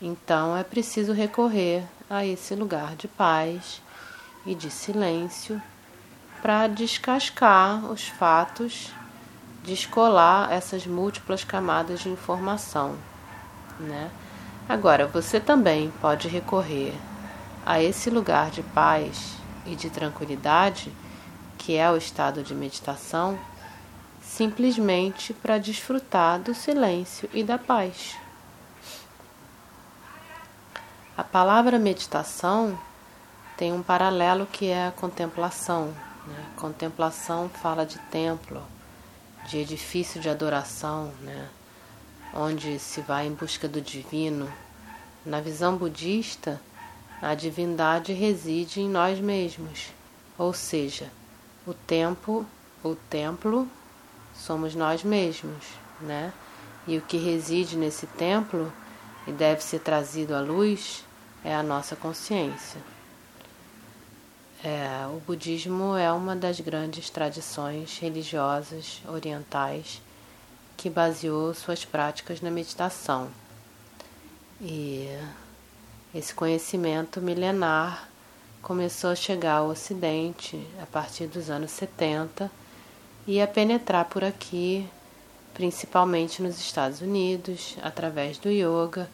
Então 0.00 0.56
é 0.56 0.62
preciso 0.62 1.12
recorrer 1.12 1.82
a 2.08 2.24
esse 2.26 2.54
lugar 2.54 2.94
de 2.94 3.08
paz 3.08 3.80
e 4.44 4.54
de 4.54 4.70
silêncio 4.70 5.60
para 6.42 6.66
descascar 6.66 7.90
os 7.90 8.08
fatos, 8.08 8.92
descolar 9.64 10.52
essas 10.52 10.86
múltiplas 10.86 11.42
camadas 11.42 12.00
de 12.00 12.08
informação, 12.08 12.96
né? 13.80 14.10
Agora, 14.68 15.06
você 15.06 15.40
também 15.40 15.92
pode 16.00 16.28
recorrer 16.28 16.92
a 17.64 17.80
esse 17.82 18.10
lugar 18.10 18.50
de 18.50 18.62
paz 18.62 19.36
e 19.64 19.74
de 19.74 19.88
tranquilidade, 19.88 20.92
que 21.56 21.76
é 21.76 21.90
o 21.90 21.96
estado 21.96 22.42
de 22.42 22.54
meditação, 22.54 23.38
simplesmente 24.36 25.34
para 25.34 25.58
desfrutar 25.58 26.40
do 26.40 26.54
silêncio 26.54 27.28
e 27.34 27.44
da 27.44 27.58
paz. 27.58 28.16
A 31.14 31.22
palavra 31.22 31.78
meditação 31.78 32.78
tem 33.58 33.74
um 33.74 33.82
paralelo 33.82 34.46
que 34.46 34.68
é 34.68 34.86
a 34.86 34.90
contemplação. 34.90 35.94
Né? 36.26 36.46
Contemplação 36.56 37.50
fala 37.50 37.84
de 37.84 37.98
templo, 38.10 38.62
de 39.46 39.58
edifício 39.58 40.18
de 40.18 40.30
adoração, 40.30 41.12
né? 41.20 41.50
onde 42.32 42.78
se 42.78 43.02
vai 43.02 43.26
em 43.26 43.34
busca 43.34 43.68
do 43.68 43.82
divino. 43.82 44.50
Na 45.26 45.42
visão 45.42 45.76
budista, 45.76 46.58
a 47.20 47.34
divindade 47.34 48.14
reside 48.14 48.80
em 48.80 48.88
nós 48.88 49.20
mesmos, 49.20 49.92
ou 50.38 50.54
seja, 50.54 51.10
o 51.66 51.74
tempo, 51.74 52.46
o 52.82 52.94
templo 52.94 53.68
somos 54.42 54.74
nós 54.74 55.04
mesmos, 55.04 55.64
né? 56.00 56.32
E 56.86 56.98
o 56.98 57.02
que 57.02 57.16
reside 57.16 57.76
nesse 57.76 58.06
templo 58.08 58.72
e 59.26 59.30
deve 59.30 59.62
ser 59.62 59.78
trazido 59.78 60.34
à 60.34 60.40
luz 60.40 61.04
é 61.44 61.54
a 61.54 61.62
nossa 61.62 61.94
consciência. 61.94 62.80
É, 64.64 65.06
o 65.14 65.20
budismo 65.20 65.96
é 65.96 66.12
uma 66.12 66.34
das 66.34 66.58
grandes 66.60 67.08
tradições 67.08 67.98
religiosas 67.98 69.00
orientais 69.08 70.02
que 70.76 70.90
baseou 70.90 71.54
suas 71.54 71.84
práticas 71.84 72.40
na 72.40 72.50
meditação. 72.50 73.28
E 74.60 75.08
esse 76.12 76.34
conhecimento 76.34 77.20
milenar 77.20 78.08
começou 78.60 79.10
a 79.10 79.16
chegar 79.16 79.58
ao 79.58 79.68
Ocidente 79.68 80.64
a 80.80 80.86
partir 80.86 81.26
dos 81.26 81.48
anos 81.48 81.70
70 81.70 82.50
e 83.26 83.40
a 83.40 83.46
penetrar 83.46 84.06
por 84.06 84.24
aqui, 84.24 84.88
principalmente 85.54 86.42
nos 86.42 86.58
Estados 86.58 87.00
Unidos, 87.00 87.76
através 87.82 88.38
do 88.38 88.50
yoga 88.50 89.08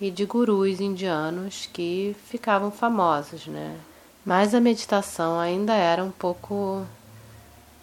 e 0.00 0.10
de 0.10 0.24
gurus 0.24 0.80
indianos 0.80 1.68
que 1.72 2.16
ficavam 2.26 2.70
famosos, 2.70 3.46
né? 3.46 3.76
Mas 4.24 4.54
a 4.54 4.60
meditação 4.60 5.38
ainda 5.38 5.74
era 5.74 6.04
um 6.04 6.10
pouco 6.10 6.86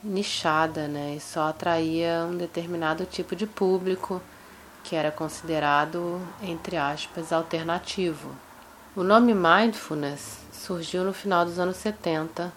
nichada, 0.03 0.87
né? 0.87 1.15
E 1.17 1.19
só 1.19 1.49
atraía 1.49 2.25
um 2.29 2.37
determinado 2.37 3.05
tipo 3.05 3.35
de 3.35 3.45
público 3.45 4.21
que 4.83 4.95
era 4.95 5.11
considerado, 5.11 6.21
entre 6.41 6.77
aspas, 6.77 7.33
alternativo. 7.33 8.31
O 8.95 9.03
nome 9.03 9.33
mindfulness 9.33 10.39
surgiu 10.53 11.03
no 11.03 11.13
final 11.13 11.45
dos 11.45 11.59
anos 11.59 11.77
70. 11.77 12.51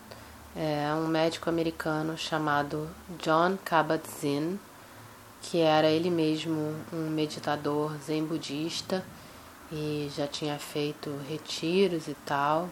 É 0.54 0.92
um 0.94 1.06
médico 1.06 1.48
americano 1.48 2.18
chamado 2.18 2.88
John 3.22 3.56
Kabat-Zinn, 3.64 4.58
que 5.42 5.60
era 5.60 5.88
ele 5.88 6.10
mesmo 6.10 6.74
um 6.92 7.08
meditador 7.08 7.96
zen 8.04 8.24
budista 8.24 9.04
e 9.70 10.10
já 10.16 10.26
tinha 10.26 10.58
feito 10.58 11.10
retiros 11.28 12.08
e 12.08 12.14
tal, 12.26 12.68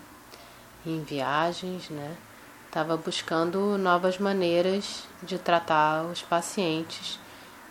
em 0.85 1.03
viagens, 1.03 1.89
né? 1.89 2.17
estava 2.69 2.99
buscando 2.99 3.79
novas 3.79 4.19
maneiras 4.19 5.05
de 5.23 5.39
tratar 5.39 6.05
os 6.05 6.21
pacientes 6.21 7.19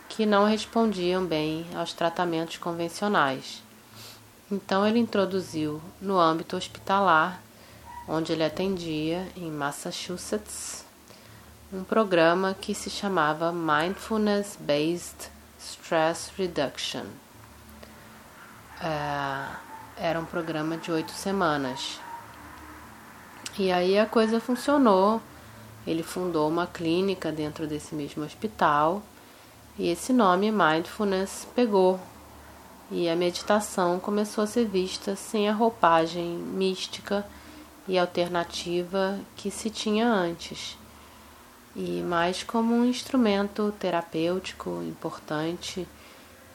que 0.10 0.26
não 0.26 0.46
respondiam 0.46 1.24
bem 1.24 1.68
aos 1.76 1.94
tratamentos 1.94 2.58
convencionais. 2.58 3.62
Então 4.52 4.88
ele 4.88 4.98
introduziu 4.98 5.80
no 6.02 6.20
âmbito 6.20 6.58
hospitalar, 6.58 7.42
onde 8.08 8.32
ele 8.32 8.44
atendia 8.44 9.28
em 9.36 9.52
Massachusetts, 9.52 10.86
um 11.72 11.84
programa 11.84 12.56
que 12.60 12.74
se 12.74 12.90
chamava 12.90 13.52
Mindfulness 13.52 14.58
Based 14.60 15.30
Stress 15.60 16.32
Reduction. 16.38 17.06
É, 18.82 19.46
era 19.98 20.20
um 20.20 20.26
programa 20.26 20.78
de 20.78 20.92
oito 20.92 21.12
semanas 21.12 22.00
e 23.60 23.72
aí 23.72 23.98
a 23.98 24.06
coisa 24.06 24.40
funcionou. 24.40 25.20
Ele 25.86 26.04
fundou 26.04 26.48
uma 26.48 26.68
clínica 26.68 27.32
dentro 27.32 27.66
desse 27.66 27.96
mesmo 27.96 28.24
hospital 28.24 29.02
e 29.80 29.90
esse 29.90 30.14
nome 30.14 30.52
Mindfulness 30.52 31.48
pegou. 31.56 32.00
E 32.92 33.10
a 33.10 33.16
meditação 33.16 34.00
começou 34.00 34.44
a 34.44 34.48
ser 34.48 34.66
vista 34.66 35.16
sem 35.16 35.50
a 35.50 35.54
roupagem 35.54 36.26
mística 36.26 37.26
e 37.88 37.98
alternativa 37.98 39.20
que 39.36 39.50
se 39.50 39.70
tinha 39.70 40.08
antes, 40.08 40.78
e 41.76 42.02
mais 42.02 42.44
como 42.44 42.74
um 42.74 42.86
instrumento 42.86 43.74
terapêutico 43.80 44.82
importante 44.84 45.88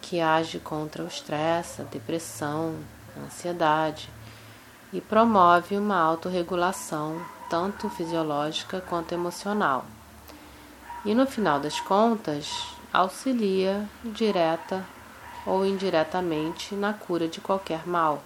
que 0.01 0.21
age 0.21 0.59
contra 0.59 1.05
o 1.05 1.07
estresse, 1.07 1.81
a 1.81 1.85
depressão, 1.85 2.75
a 3.17 3.21
ansiedade 3.21 4.11
e 4.93 5.01
promove 5.01 5.77
uma 5.77 5.97
autorregulação, 5.97 7.25
tanto 7.49 7.89
fisiológica 7.89 8.81
quanto 8.81 9.13
emocional. 9.13 9.87
E 11.05 11.15
no 11.15 11.27
final 11.27 11.59
das 11.59 11.81
contas, 11.81 12.67
auxilia 12.93 13.89
direta 14.05 14.85
ou 15.47 15.65
indiretamente 15.65 16.75
na 16.75 16.93
cura 16.93 17.27
de 17.27 17.41
qualquer 17.41 17.87
mal. 17.87 18.23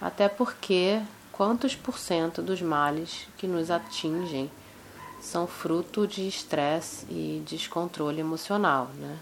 Até 0.00 0.28
porque 0.28 1.00
quantos 1.36 1.74
por 1.74 1.98
cento 1.98 2.40
dos 2.40 2.62
males 2.62 3.26
que 3.36 3.46
nos 3.46 3.70
atingem 3.70 4.50
são 5.20 5.46
fruto 5.46 6.06
de 6.06 6.28
estresse 6.28 7.06
e 7.10 7.42
descontrole 7.46 8.20
emocional, 8.20 8.88
né? 8.94 9.18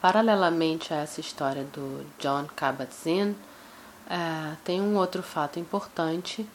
Paralelamente 0.00 0.94
a 0.94 0.98
essa 0.98 1.20
história 1.20 1.64
do 1.64 2.06
John 2.18 2.46
Kabat-Zinn, 2.56 3.34
é, 4.08 4.56
tem 4.64 4.80
um 4.80 4.96
outro 4.96 5.22
fato 5.22 5.60
importante 5.60 6.46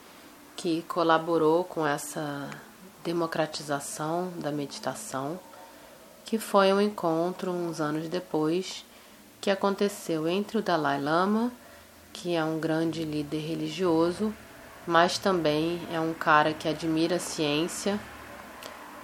que 0.56 0.82
colaborou 0.84 1.64
com 1.64 1.86
essa 1.86 2.50
democratização 3.04 4.34
da 4.38 4.52
meditação, 4.52 5.40
que 6.26 6.40
foi 6.40 6.74
um 6.74 6.82
encontro 6.82 7.52
uns 7.52 7.80
anos 7.80 8.10
depois 8.10 8.84
que 9.40 9.52
aconteceu 9.52 10.28
entre 10.28 10.58
o 10.58 10.62
Dalai 10.62 11.00
Lama, 11.00 11.52
que 12.18 12.36
é 12.36 12.44
um 12.44 12.60
grande 12.60 13.04
líder 13.04 13.40
religioso, 13.40 14.34
mas 14.86 15.18
também 15.18 15.82
é 15.92 16.00
um 16.00 16.14
cara 16.14 16.54
que 16.54 16.68
admira 16.68 17.18
a 17.18 17.20
ciência, 17.20 18.00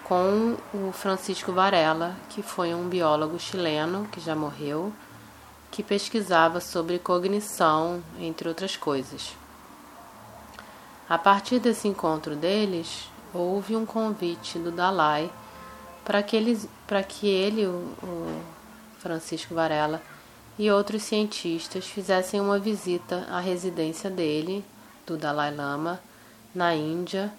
com 0.03 0.57
o 0.73 0.91
Francisco 0.91 1.51
Varela, 1.51 2.15
que 2.29 2.41
foi 2.41 2.73
um 2.73 2.89
biólogo 2.89 3.39
chileno 3.39 4.07
que 4.11 4.19
já 4.19 4.35
morreu 4.35 4.91
que 5.71 5.81
pesquisava 5.81 6.59
sobre 6.59 6.99
cognição, 6.99 8.03
entre 8.19 8.47
outras 8.47 8.77
coisas. 8.77 9.35
A 11.09 11.17
partir 11.17 11.57
desse 11.59 11.87
encontro 11.87 12.35
deles, 12.35 13.09
houve 13.33 13.75
um 13.75 13.83
convite 13.83 14.59
do 14.59 14.71
Dalai 14.71 15.31
para 16.05 16.21
que, 16.21 16.35
eles, 16.35 16.69
para 16.85 17.01
que 17.01 17.27
ele, 17.27 17.65
o 17.65 18.39
Francisco 18.99 19.55
Varela, 19.55 19.99
e 20.57 20.69
outros 20.69 21.03
cientistas 21.03 21.85
fizessem 21.85 22.39
uma 22.39 22.59
visita 22.59 23.27
à 23.29 23.39
residência 23.39 24.09
dele, 24.09 24.63
do 25.05 25.17
Dalai 25.17 25.53
Lama, 25.53 25.99
na 26.53 26.75
Índia, 26.75 27.33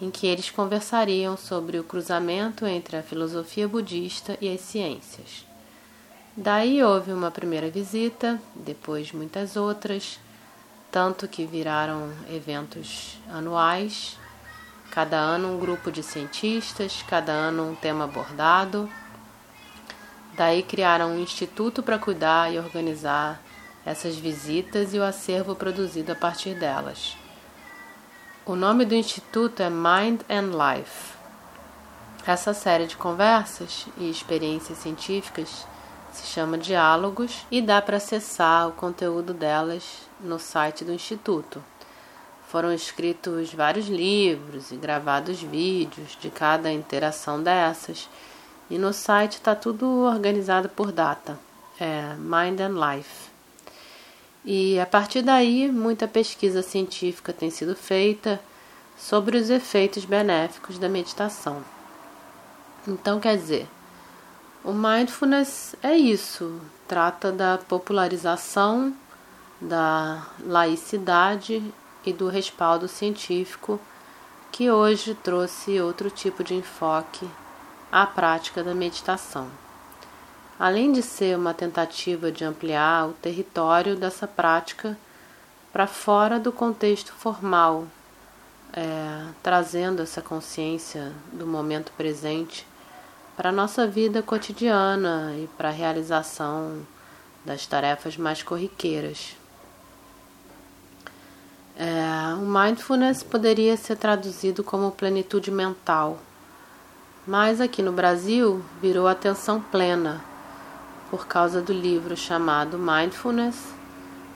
em 0.00 0.10
que 0.10 0.26
eles 0.26 0.50
conversariam 0.50 1.36
sobre 1.36 1.78
o 1.78 1.84
cruzamento 1.84 2.66
entre 2.66 2.96
a 2.96 3.02
filosofia 3.02 3.66
budista 3.66 4.36
e 4.40 4.52
as 4.52 4.60
ciências. 4.60 5.46
Daí 6.36 6.82
houve 6.82 7.12
uma 7.12 7.30
primeira 7.30 7.70
visita, 7.70 8.40
depois 8.54 9.12
muitas 9.12 9.56
outras, 9.56 10.18
tanto 10.90 11.26
que 11.26 11.46
viraram 11.46 12.10
eventos 12.30 13.18
anuais, 13.30 14.18
cada 14.90 15.16
ano 15.16 15.54
um 15.54 15.58
grupo 15.58 15.90
de 15.90 16.02
cientistas, 16.02 17.02
cada 17.08 17.32
ano 17.32 17.70
um 17.70 17.74
tema 17.74 18.04
abordado. 18.04 18.88
Daí 20.36 20.62
criaram 20.62 21.12
um 21.12 21.18
instituto 21.18 21.82
para 21.82 21.98
cuidar 21.98 22.52
e 22.52 22.58
organizar 22.58 23.40
essas 23.86 24.16
visitas 24.16 24.92
e 24.92 24.98
o 24.98 25.04
acervo 25.04 25.54
produzido 25.54 26.12
a 26.12 26.14
partir 26.14 26.54
delas. 26.54 27.16
O 28.44 28.54
nome 28.54 28.84
do 28.84 28.94
instituto 28.94 29.62
é 29.62 29.70
Mind 29.70 30.20
and 30.28 30.50
Life. 30.52 31.16
Essa 32.26 32.52
série 32.52 32.86
de 32.86 32.96
conversas 32.96 33.86
e 33.96 34.10
experiências 34.10 34.78
científicas 34.78 35.66
se 36.12 36.26
chama 36.26 36.58
Diálogos 36.58 37.46
e 37.50 37.62
dá 37.62 37.80
para 37.80 37.96
acessar 37.96 38.68
o 38.68 38.72
conteúdo 38.72 39.32
delas 39.32 39.84
no 40.20 40.38
site 40.38 40.84
do 40.84 40.92
Instituto. 40.92 41.62
Foram 42.48 42.72
escritos 42.72 43.52
vários 43.54 43.86
livros 43.86 44.70
e 44.70 44.76
gravados 44.76 45.40
vídeos 45.40 46.16
de 46.20 46.30
cada 46.30 46.72
interação 46.72 47.42
dessas, 47.42 48.08
e 48.70 48.78
no 48.78 48.92
site 48.92 49.34
está 49.34 49.54
tudo 49.54 49.86
organizado 50.04 50.68
por 50.68 50.92
data 50.92 51.38
é 51.78 52.14
Mind 52.18 52.60
and 52.60 52.74
Life. 52.74 53.30
E 54.44 54.78
a 54.78 54.86
partir 54.86 55.22
daí, 55.22 55.70
muita 55.70 56.06
pesquisa 56.06 56.62
científica 56.62 57.32
tem 57.32 57.50
sido 57.50 57.74
feita 57.74 58.40
sobre 58.96 59.36
os 59.36 59.50
efeitos 59.50 60.04
benéficos 60.04 60.78
da 60.78 60.88
meditação. 60.88 61.62
Então, 62.86 63.20
quer 63.20 63.36
dizer, 63.36 63.68
o 64.64 64.72
mindfulness 64.72 65.74
é 65.82 65.96
isso, 65.96 66.60
trata 66.86 67.32
da 67.32 67.58
popularização, 67.58 68.94
da 69.60 70.26
laicidade 70.40 71.62
e 72.04 72.12
do 72.12 72.28
respaldo 72.28 72.86
científico 72.86 73.80
que 74.52 74.70
hoje 74.70 75.14
trouxe 75.14 75.80
outro 75.80 76.08
tipo 76.08 76.44
de 76.44 76.54
enfoque 76.54 77.28
à 77.90 78.06
prática 78.06 78.62
da 78.62 78.74
meditação 78.74 79.50
além 80.58 80.92
de 80.92 81.02
ser 81.02 81.36
uma 81.36 81.52
tentativa 81.52 82.32
de 82.32 82.44
ampliar 82.44 83.08
o 83.08 83.12
território 83.12 83.96
dessa 83.96 84.26
prática 84.26 84.96
para 85.72 85.86
fora 85.86 86.40
do 86.40 86.50
contexto 86.50 87.12
formal, 87.12 87.86
é, 88.72 89.26
trazendo 89.42 90.02
essa 90.02 90.22
consciência 90.22 91.12
do 91.32 91.46
momento 91.46 91.92
presente 91.92 92.66
para 93.36 93.50
a 93.50 93.52
nossa 93.52 93.86
vida 93.86 94.22
cotidiana 94.22 95.34
e 95.36 95.46
para 95.58 95.68
a 95.68 95.72
realização 95.72 96.86
das 97.44 97.66
tarefas 97.66 98.16
mais 98.16 98.42
corriqueiras. 98.42 99.36
É, 101.78 102.34
o 102.36 102.46
mindfulness 102.46 103.22
poderia 103.22 103.76
ser 103.76 103.96
traduzido 103.96 104.64
como 104.64 104.90
plenitude 104.90 105.50
mental, 105.50 106.18
mas 107.26 107.60
aqui 107.60 107.82
no 107.82 107.92
Brasil 107.92 108.62
virou 108.80 109.08
atenção 109.08 109.60
plena 109.60 110.24
por 111.10 111.26
causa 111.26 111.60
do 111.60 111.72
livro 111.72 112.16
chamado 112.16 112.78
Mindfulness, 112.78 113.56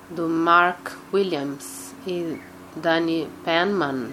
do 0.08 0.28
Mark 0.28 0.90
Williams 1.12 1.94
e 2.06 2.40
Danny 2.74 3.30
Penman, 3.44 4.10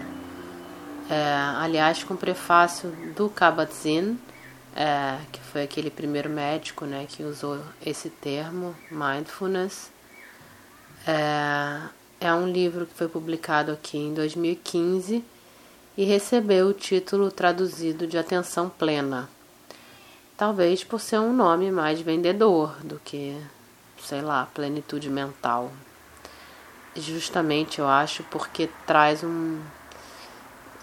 é, 1.10 1.34
aliás, 1.60 2.04
com 2.04 2.16
prefácio 2.16 2.90
do 3.16 3.30
Kabat-Zinn, 3.30 4.18
é, 4.76 5.18
que 5.32 5.40
foi 5.40 5.64
aquele 5.64 5.90
primeiro 5.90 6.30
médico 6.30 6.86
né, 6.86 7.06
que 7.08 7.24
usou 7.24 7.60
esse 7.84 8.10
termo, 8.10 8.76
mindfulness. 8.92 9.92
É, 11.08 11.80
é 12.20 12.34
um 12.34 12.48
livro 12.48 12.86
que 12.86 12.94
foi 12.94 13.08
publicado 13.08 13.72
aqui 13.72 13.98
em 13.98 14.14
2015 14.14 15.24
e 15.98 16.06
recebeu 16.06 16.68
o 16.68 16.74
título 16.74 17.32
traduzido 17.32 18.06
de 18.06 18.20
Atenção 18.20 18.70
Plena. 18.70 19.28
Talvez 20.38 20.84
por 20.84 21.02
ser 21.02 21.20
um 21.20 21.34
nome 21.34 21.72
mais 21.72 22.00
vendedor 22.00 22.78
do 22.84 23.00
que, 23.00 23.36
sei 24.04 24.22
lá, 24.22 24.48
plenitude 24.54 25.10
mental. 25.10 25.72
Justamente 26.96 27.80
eu 27.80 27.88
acho 27.88 28.24
porque 28.26 28.70
traz 28.86 29.24
um, 29.24 29.60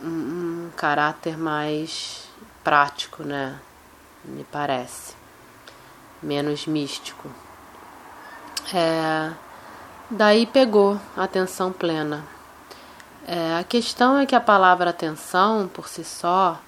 um, 0.02 0.70
caráter 0.76 1.38
mais 1.38 2.28
prático, 2.64 3.22
né? 3.22 3.60
Me 4.24 4.42
parece. 4.42 5.14
Menos 6.20 6.66
místico. 6.66 7.30
É, 8.72 9.32
daí 10.10 10.46
pegou 10.46 11.00
atenção 11.16 11.72
plena. 11.72 12.33
É, 13.26 13.56
a 13.58 13.64
questão 13.64 14.18
é 14.18 14.26
que 14.26 14.34
a 14.34 14.40
palavra 14.40 14.90
atenção, 14.90 15.66
por 15.66 15.88
si 15.88 16.04
só, 16.04 16.60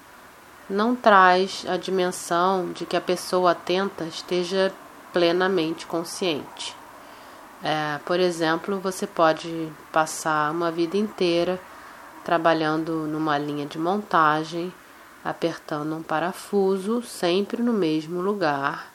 não 0.70 0.96
traz 0.96 1.66
a 1.68 1.76
dimensão 1.76 2.72
de 2.72 2.86
que 2.86 2.96
a 2.96 3.00
pessoa 3.00 3.50
atenta 3.50 4.04
esteja 4.04 4.72
plenamente 5.12 5.86
consciente. 5.86 6.74
É, 7.62 7.98
por 8.06 8.18
exemplo, 8.18 8.78
você 8.80 9.06
pode 9.06 9.70
passar 9.92 10.50
uma 10.50 10.70
vida 10.70 10.96
inteira 10.96 11.60
trabalhando 12.24 13.06
numa 13.06 13.36
linha 13.36 13.66
de 13.66 13.78
montagem, 13.78 14.72
apertando 15.22 15.94
um 15.94 16.02
parafuso 16.02 17.02
sempre 17.02 17.62
no 17.62 17.72
mesmo 17.72 18.20
lugar, 18.20 18.92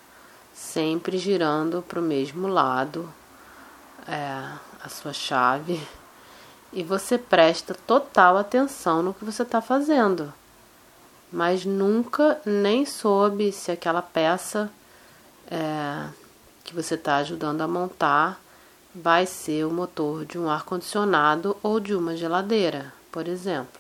sempre 0.54 1.18
girando 1.18 1.84
para 1.88 2.00
o 2.00 2.04
mesmo 2.04 2.48
lado 2.48 3.12
é, 4.08 4.44
a 4.84 4.90
sua 4.90 5.14
chave, 5.14 5.80
e 6.72 6.84
você 6.84 7.18
presta 7.18 7.76
total 7.88 8.38
atenção 8.38 9.04
no 9.04 9.14
que 9.14 9.26
você 9.26 9.44
está 9.44 9.62
fazendo 9.62 10.34
mas 11.32 11.64
nunca 11.64 12.42
nem 12.46 12.86
soube 12.86 13.52
se 13.52 13.72
aquela 13.72 14.02
peça 14.02 14.70
é, 15.50 16.10
que 16.64 16.76
você 16.76 16.96
está 16.96 17.18
ajudando 17.18 17.62
a 17.62 17.68
montar 17.68 18.42
vai 18.94 19.26
ser 19.26 19.66
o 19.66 19.72
motor 19.72 20.26
de 20.26 20.38
um 20.38 20.50
ar-condicionado 20.50 21.56
ou 21.64 21.80
de 21.80 21.96
uma 21.96 22.18
geladeira, 22.18 22.94
por 23.10 23.26
exemplo. 23.30 23.80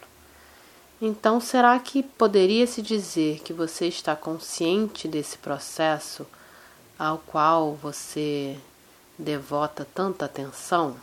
Então, 1.01 1.41
será 1.41 1.77
que 1.79 2.01
poderia 2.01 2.65
se 2.65 2.81
dizer 2.81 3.39
que 3.39 3.51
você 3.51 3.87
está 3.87 4.15
consciente 4.15 5.07
desse 5.07 5.37
processo 5.37 6.25
ao 6.97 7.17
qual 7.17 7.73
você 7.73 8.57
devota 9.17 9.85
tanta 9.93 10.25
atenção? 10.25 10.95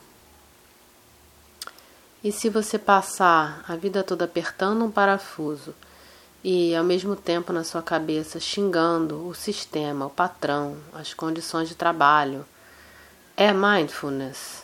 E 2.29 2.33
se 2.33 2.51
você 2.51 2.79
passar 2.79 3.64
a 3.67 3.75
vida 3.75 4.05
toda 4.05 4.27
apertando 4.27 4.85
um 4.85 4.91
parafuso 4.91 5.75
e 6.45 6.77
ao 6.77 6.85
mesmo 6.85 7.17
tempo 7.17 7.55
na 7.55 7.64
sua 7.64 7.81
cabeça 7.81 8.38
xingando 8.38 9.27
o 9.27 9.35
sistema, 9.35 10.05
o 10.05 10.11
patrão, 10.11 10.77
as 10.93 11.14
condições 11.14 11.71
de 11.71 11.75
trabalho. 11.75 12.45
É 13.35 13.51
mindfulness? 13.51 14.62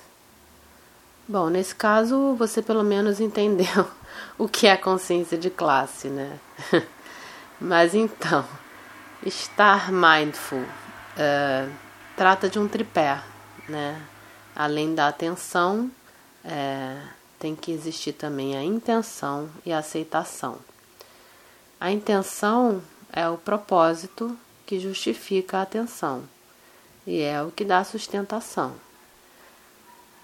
Bom, 1.26 1.48
nesse 1.48 1.74
caso 1.74 2.34
você 2.34 2.60
pelo 2.60 2.82
menos 2.82 3.18
entendeu 3.18 3.88
o 4.36 4.46
que 4.46 4.66
é 4.66 4.76
consciência 4.76 5.38
de 5.38 5.48
classe, 5.48 6.08
né? 6.08 6.38
Mas 7.58 7.94
então, 7.94 8.44
estar 9.24 9.90
mindful 9.90 10.58
uh, 10.58 11.72
trata 12.14 12.46
de 12.46 12.58
um 12.58 12.68
tripé, 12.68 13.22
né? 13.66 14.02
Além 14.54 14.94
da 14.94 15.08
atenção, 15.08 15.90
é, 16.44 16.98
tem 17.44 17.54
que 17.54 17.70
existir 17.70 18.14
também 18.14 18.56
a 18.56 18.64
intenção 18.64 19.50
e 19.66 19.72
a 19.72 19.80
aceitação. 19.80 20.56
A 21.78 21.92
intenção 21.92 22.80
é 23.12 23.28
o 23.28 23.36
propósito 23.36 24.34
que 24.64 24.80
justifica 24.80 25.58
a 25.58 25.62
atenção 25.62 26.22
e 27.06 27.20
é 27.20 27.42
o 27.42 27.50
que 27.50 27.62
dá 27.62 27.84
sustentação. 27.84 28.72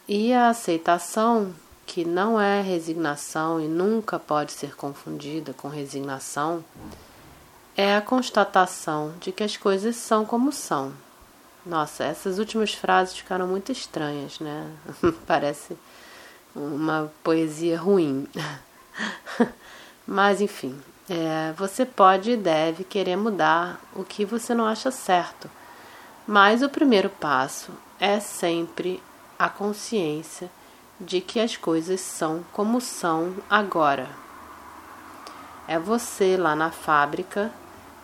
E 0.09 0.33
a 0.33 0.49
aceitação, 0.49 1.55
que 1.85 2.07
não 2.07 2.41
é 2.41 2.63
resignação 2.63 3.61
e 3.61 3.69
nunca 3.69 4.19
pode 4.19 4.53
ser 4.53 4.75
confundida 4.75 5.53
com 5.53 5.69
resignação, 5.69 6.65
é 7.77 7.97
a 7.97 8.01
constatação 8.01 9.13
de 9.21 9.31
que 9.31 9.43
as 9.43 9.59
coisas 9.59 9.95
são 9.97 10.25
como 10.25 10.51
são. 10.51 10.95
Nossa, 11.67 12.03
essas 12.03 12.39
últimas 12.39 12.73
frases 12.73 13.19
ficaram 13.19 13.47
muito 13.47 13.71
estranhas, 13.71 14.41
né? 14.41 14.75
Parece 15.27 15.77
uma 16.55 17.13
poesia 17.23 17.79
ruim. 17.79 18.27
Mas 20.07 20.41
enfim, 20.41 20.81
é, 21.09 21.53
você 21.57 21.85
pode 21.85 22.33
e 22.33 22.37
deve 22.37 22.85
querer 22.85 23.17
mudar 23.17 23.81
o 23.95 24.05
que 24.05 24.25
você 24.25 24.55
não 24.55 24.67
acha 24.67 24.91
certo, 24.91 25.51
Mas 26.27 26.63
o 26.63 26.69
primeiro 26.69 27.11
passo 27.11 27.73
é 27.99 28.21
sempre 28.21 29.03
a 29.39 29.49
consciência 29.49 30.51
de 31.01 31.21
que 31.21 31.41
as 31.41 31.57
coisas 31.57 32.01
são 32.01 32.45
como 32.53 32.81
são 32.81 33.35
agora. 33.49 34.09
É 35.67 35.79
você 35.79 36.37
lá 36.37 36.55
na 36.55 36.71
fábrica 36.71 37.51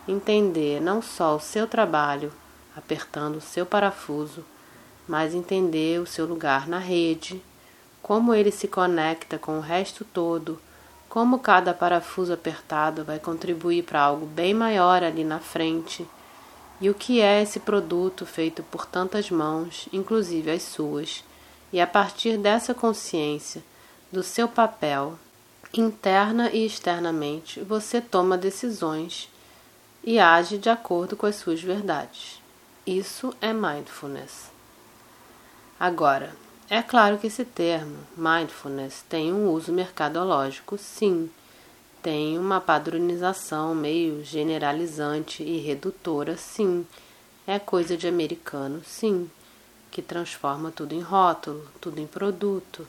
entender 0.07 0.81
não 0.81 1.01
só 1.01 1.35
o 1.35 1.39
seu 1.39 1.67
trabalho 1.67 2.33
apertando 2.75 3.37
o 3.37 3.41
seu 3.41 3.65
parafuso, 3.65 4.45
mas 5.07 5.33
entender 5.33 5.99
o 5.99 6.05
seu 6.05 6.25
lugar 6.25 6.67
na 6.67 6.77
rede, 6.77 7.41
como 8.07 8.33
ele 8.33 8.51
se 8.51 8.69
conecta 8.69 9.37
com 9.37 9.57
o 9.57 9.61
resto 9.61 10.05
todo, 10.05 10.57
como 11.09 11.39
cada 11.39 11.73
parafuso 11.73 12.31
apertado 12.31 13.03
vai 13.03 13.19
contribuir 13.19 13.83
para 13.83 13.99
algo 13.99 14.25
bem 14.25 14.53
maior 14.53 15.03
ali 15.03 15.25
na 15.25 15.39
frente, 15.39 16.07
e 16.79 16.89
o 16.89 16.93
que 16.93 17.19
é 17.19 17.41
esse 17.41 17.59
produto 17.59 18.25
feito 18.25 18.63
por 18.63 18.85
tantas 18.85 19.29
mãos, 19.29 19.89
inclusive 19.91 20.49
as 20.49 20.63
suas, 20.63 21.21
e 21.73 21.81
a 21.81 21.87
partir 21.87 22.37
dessa 22.37 22.73
consciência 22.73 23.61
do 24.09 24.23
seu 24.23 24.47
papel, 24.47 25.19
interna 25.73 26.49
e 26.51 26.65
externamente, 26.65 27.59
você 27.59 27.99
toma 27.99 28.37
decisões 28.37 29.29
e 30.01 30.17
age 30.17 30.57
de 30.57 30.69
acordo 30.69 31.17
com 31.17 31.25
as 31.25 31.35
suas 31.35 31.61
verdades. 31.61 32.41
Isso 32.85 33.35
é 33.41 33.51
mindfulness. 33.51 34.49
Agora, 35.77 36.46
é 36.69 36.81
claro 36.81 37.17
que 37.17 37.27
esse 37.27 37.45
termo, 37.45 37.97
mindfulness, 38.15 39.03
tem 39.07 39.33
um 39.33 39.49
uso 39.49 39.71
mercadológico, 39.71 40.77
sim. 40.77 41.29
Tem 42.01 42.37
uma 42.37 42.61
padronização 42.61 43.73
meio 43.73 44.23
generalizante 44.23 45.43
e 45.43 45.59
redutora, 45.59 46.37
sim. 46.37 46.85
É 47.45 47.59
coisa 47.59 47.97
de 47.97 48.07
americano, 48.07 48.81
sim. 48.85 49.29
Que 49.89 50.01
transforma 50.01 50.71
tudo 50.71 50.93
em 50.93 51.01
rótulo, 51.01 51.67
tudo 51.79 51.99
em 51.99 52.07
produto. 52.07 52.87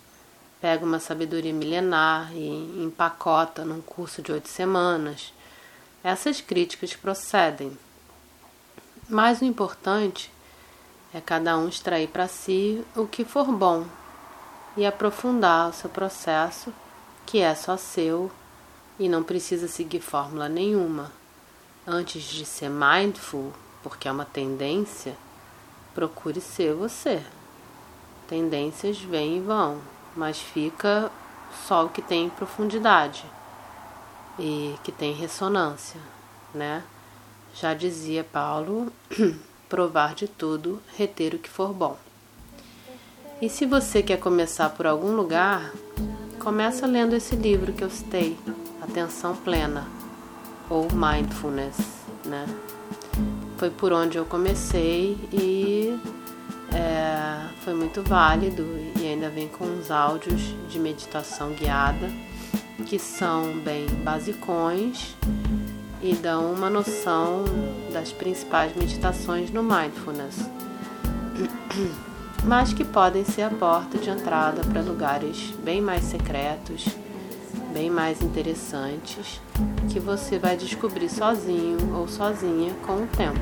Pega 0.60 0.84
uma 0.84 0.98
sabedoria 0.98 1.52
milenar 1.52 2.32
e 2.34 2.82
empacota 2.84 3.64
num 3.64 3.80
curso 3.80 4.20
de 4.20 4.32
oito 4.32 4.48
semanas. 4.48 5.32
Essas 6.02 6.40
críticas 6.40 6.94
procedem 6.94 7.76
mas 9.08 9.40
o 9.40 9.44
importante 9.44 10.30
é 11.12 11.20
cada 11.20 11.56
um 11.56 11.68
extrair 11.68 12.08
para 12.08 12.28
si 12.28 12.84
o 12.94 13.06
que 13.06 13.24
for 13.24 13.46
bom 13.46 13.86
e 14.76 14.86
aprofundar 14.86 15.70
o 15.70 15.72
seu 15.72 15.88
processo, 15.88 16.72
que 17.24 17.40
é 17.40 17.54
só 17.54 17.76
seu 17.76 18.30
e 18.98 19.08
não 19.08 19.22
precisa 19.22 19.68
seguir 19.68 20.00
fórmula 20.00 20.48
nenhuma. 20.48 21.10
Antes 21.86 22.22
de 22.24 22.44
ser 22.44 22.68
mindful, 22.68 23.52
porque 23.82 24.06
é 24.06 24.12
uma 24.12 24.24
tendência, 24.24 25.16
procure 25.94 26.40
ser 26.40 26.74
você. 26.74 27.24
Tendências 28.26 29.00
vêm 29.00 29.38
e 29.38 29.40
vão, 29.40 29.80
mas 30.14 30.38
fica 30.38 31.10
só 31.66 31.86
o 31.86 31.88
que 31.88 32.02
tem 32.02 32.28
profundidade 32.28 33.24
e 34.38 34.76
que 34.84 34.92
tem 34.92 35.12
ressonância, 35.14 36.00
né? 36.54 36.84
Já 37.54 37.72
dizia 37.72 38.22
Paulo, 38.22 38.92
provar 39.68 40.14
de 40.14 40.26
tudo, 40.26 40.80
reter 40.96 41.34
o 41.34 41.38
que 41.38 41.48
for 41.48 41.72
bom. 41.72 41.96
E 43.40 43.48
se 43.48 43.66
você 43.66 44.02
quer 44.02 44.18
começar 44.18 44.70
por 44.70 44.86
algum 44.86 45.14
lugar, 45.14 45.72
começa 46.40 46.86
lendo 46.86 47.14
esse 47.14 47.36
livro 47.36 47.72
que 47.72 47.84
eu 47.84 47.90
citei, 47.90 48.36
Atenção 48.82 49.36
Plena, 49.36 49.86
ou 50.68 50.88
Mindfulness, 50.92 51.76
né? 52.24 52.46
Foi 53.56 53.70
por 53.70 53.92
onde 53.92 54.18
eu 54.18 54.24
comecei 54.24 55.16
e 55.32 55.98
é, 56.72 57.48
foi 57.64 57.74
muito 57.74 58.02
válido 58.02 58.64
e 58.98 59.06
ainda 59.06 59.28
vem 59.28 59.48
com 59.48 59.64
uns 59.64 59.90
áudios 59.90 60.54
de 60.68 60.78
meditação 60.78 61.52
guiada 61.52 62.08
que 62.86 62.98
são 62.98 63.58
bem 63.58 63.86
basicões 64.04 65.16
e 66.02 66.14
dão 66.14 66.52
uma 66.52 66.70
noção 66.70 67.44
das 67.98 68.12
principais 68.12 68.76
meditações 68.76 69.50
no 69.50 69.60
mindfulness, 69.60 70.48
mas 72.44 72.72
que 72.72 72.84
podem 72.84 73.24
ser 73.24 73.42
a 73.42 73.50
porta 73.50 73.98
de 73.98 74.08
entrada 74.08 74.62
para 74.62 74.80
lugares 74.80 75.52
bem 75.64 75.80
mais 75.80 76.04
secretos, 76.04 76.86
bem 77.72 77.90
mais 77.90 78.22
interessantes, 78.22 79.40
que 79.90 79.98
você 79.98 80.38
vai 80.38 80.56
descobrir 80.56 81.08
sozinho 81.08 81.96
ou 81.96 82.06
sozinha 82.06 82.72
com 82.86 83.02
o 83.02 83.06
tempo. 83.08 83.40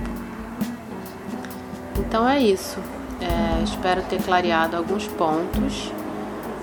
Então 1.98 2.26
é 2.26 2.40
isso. 2.40 2.78
É, 3.20 3.62
espero 3.62 4.02
ter 4.04 4.22
clareado 4.22 4.76
alguns 4.76 5.06
pontos. 5.06 5.92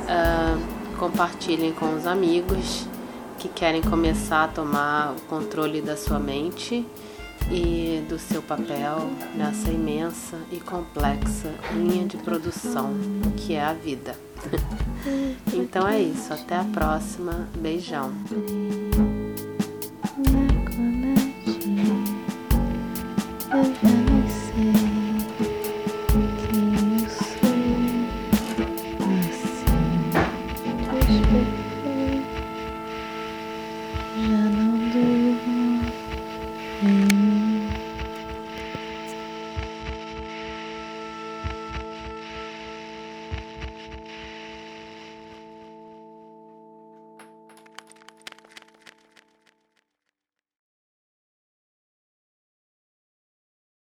Uh, 0.04 0.74
compartilhem 0.98 1.74
com 1.74 1.96
os 1.96 2.06
amigos 2.06 2.88
que 3.40 3.48
querem 3.48 3.82
começar 3.82 4.46
a 4.46 4.48
tomar 4.48 5.14
o 5.18 5.22
controle 5.22 5.82
da 5.82 5.98
sua 5.98 6.20
mente 6.20 6.86
e 7.54 8.04
do 8.10 8.18
seu 8.18 8.42
papel 8.42 9.12
nessa 9.36 9.70
imensa 9.70 10.40
e 10.52 10.60
complexa 10.60 11.54
linha 11.74 12.08
de 12.08 12.18
produção 12.18 12.94
que 13.38 13.54
é 13.54 13.64
a 13.64 13.74
vida. 13.74 14.16
então 15.54 15.88
é 15.88 16.02
isso, 16.02 16.34
até 16.34 16.56
a 16.56 16.64
próxima. 16.64 17.48
Beijão. 17.60 18.12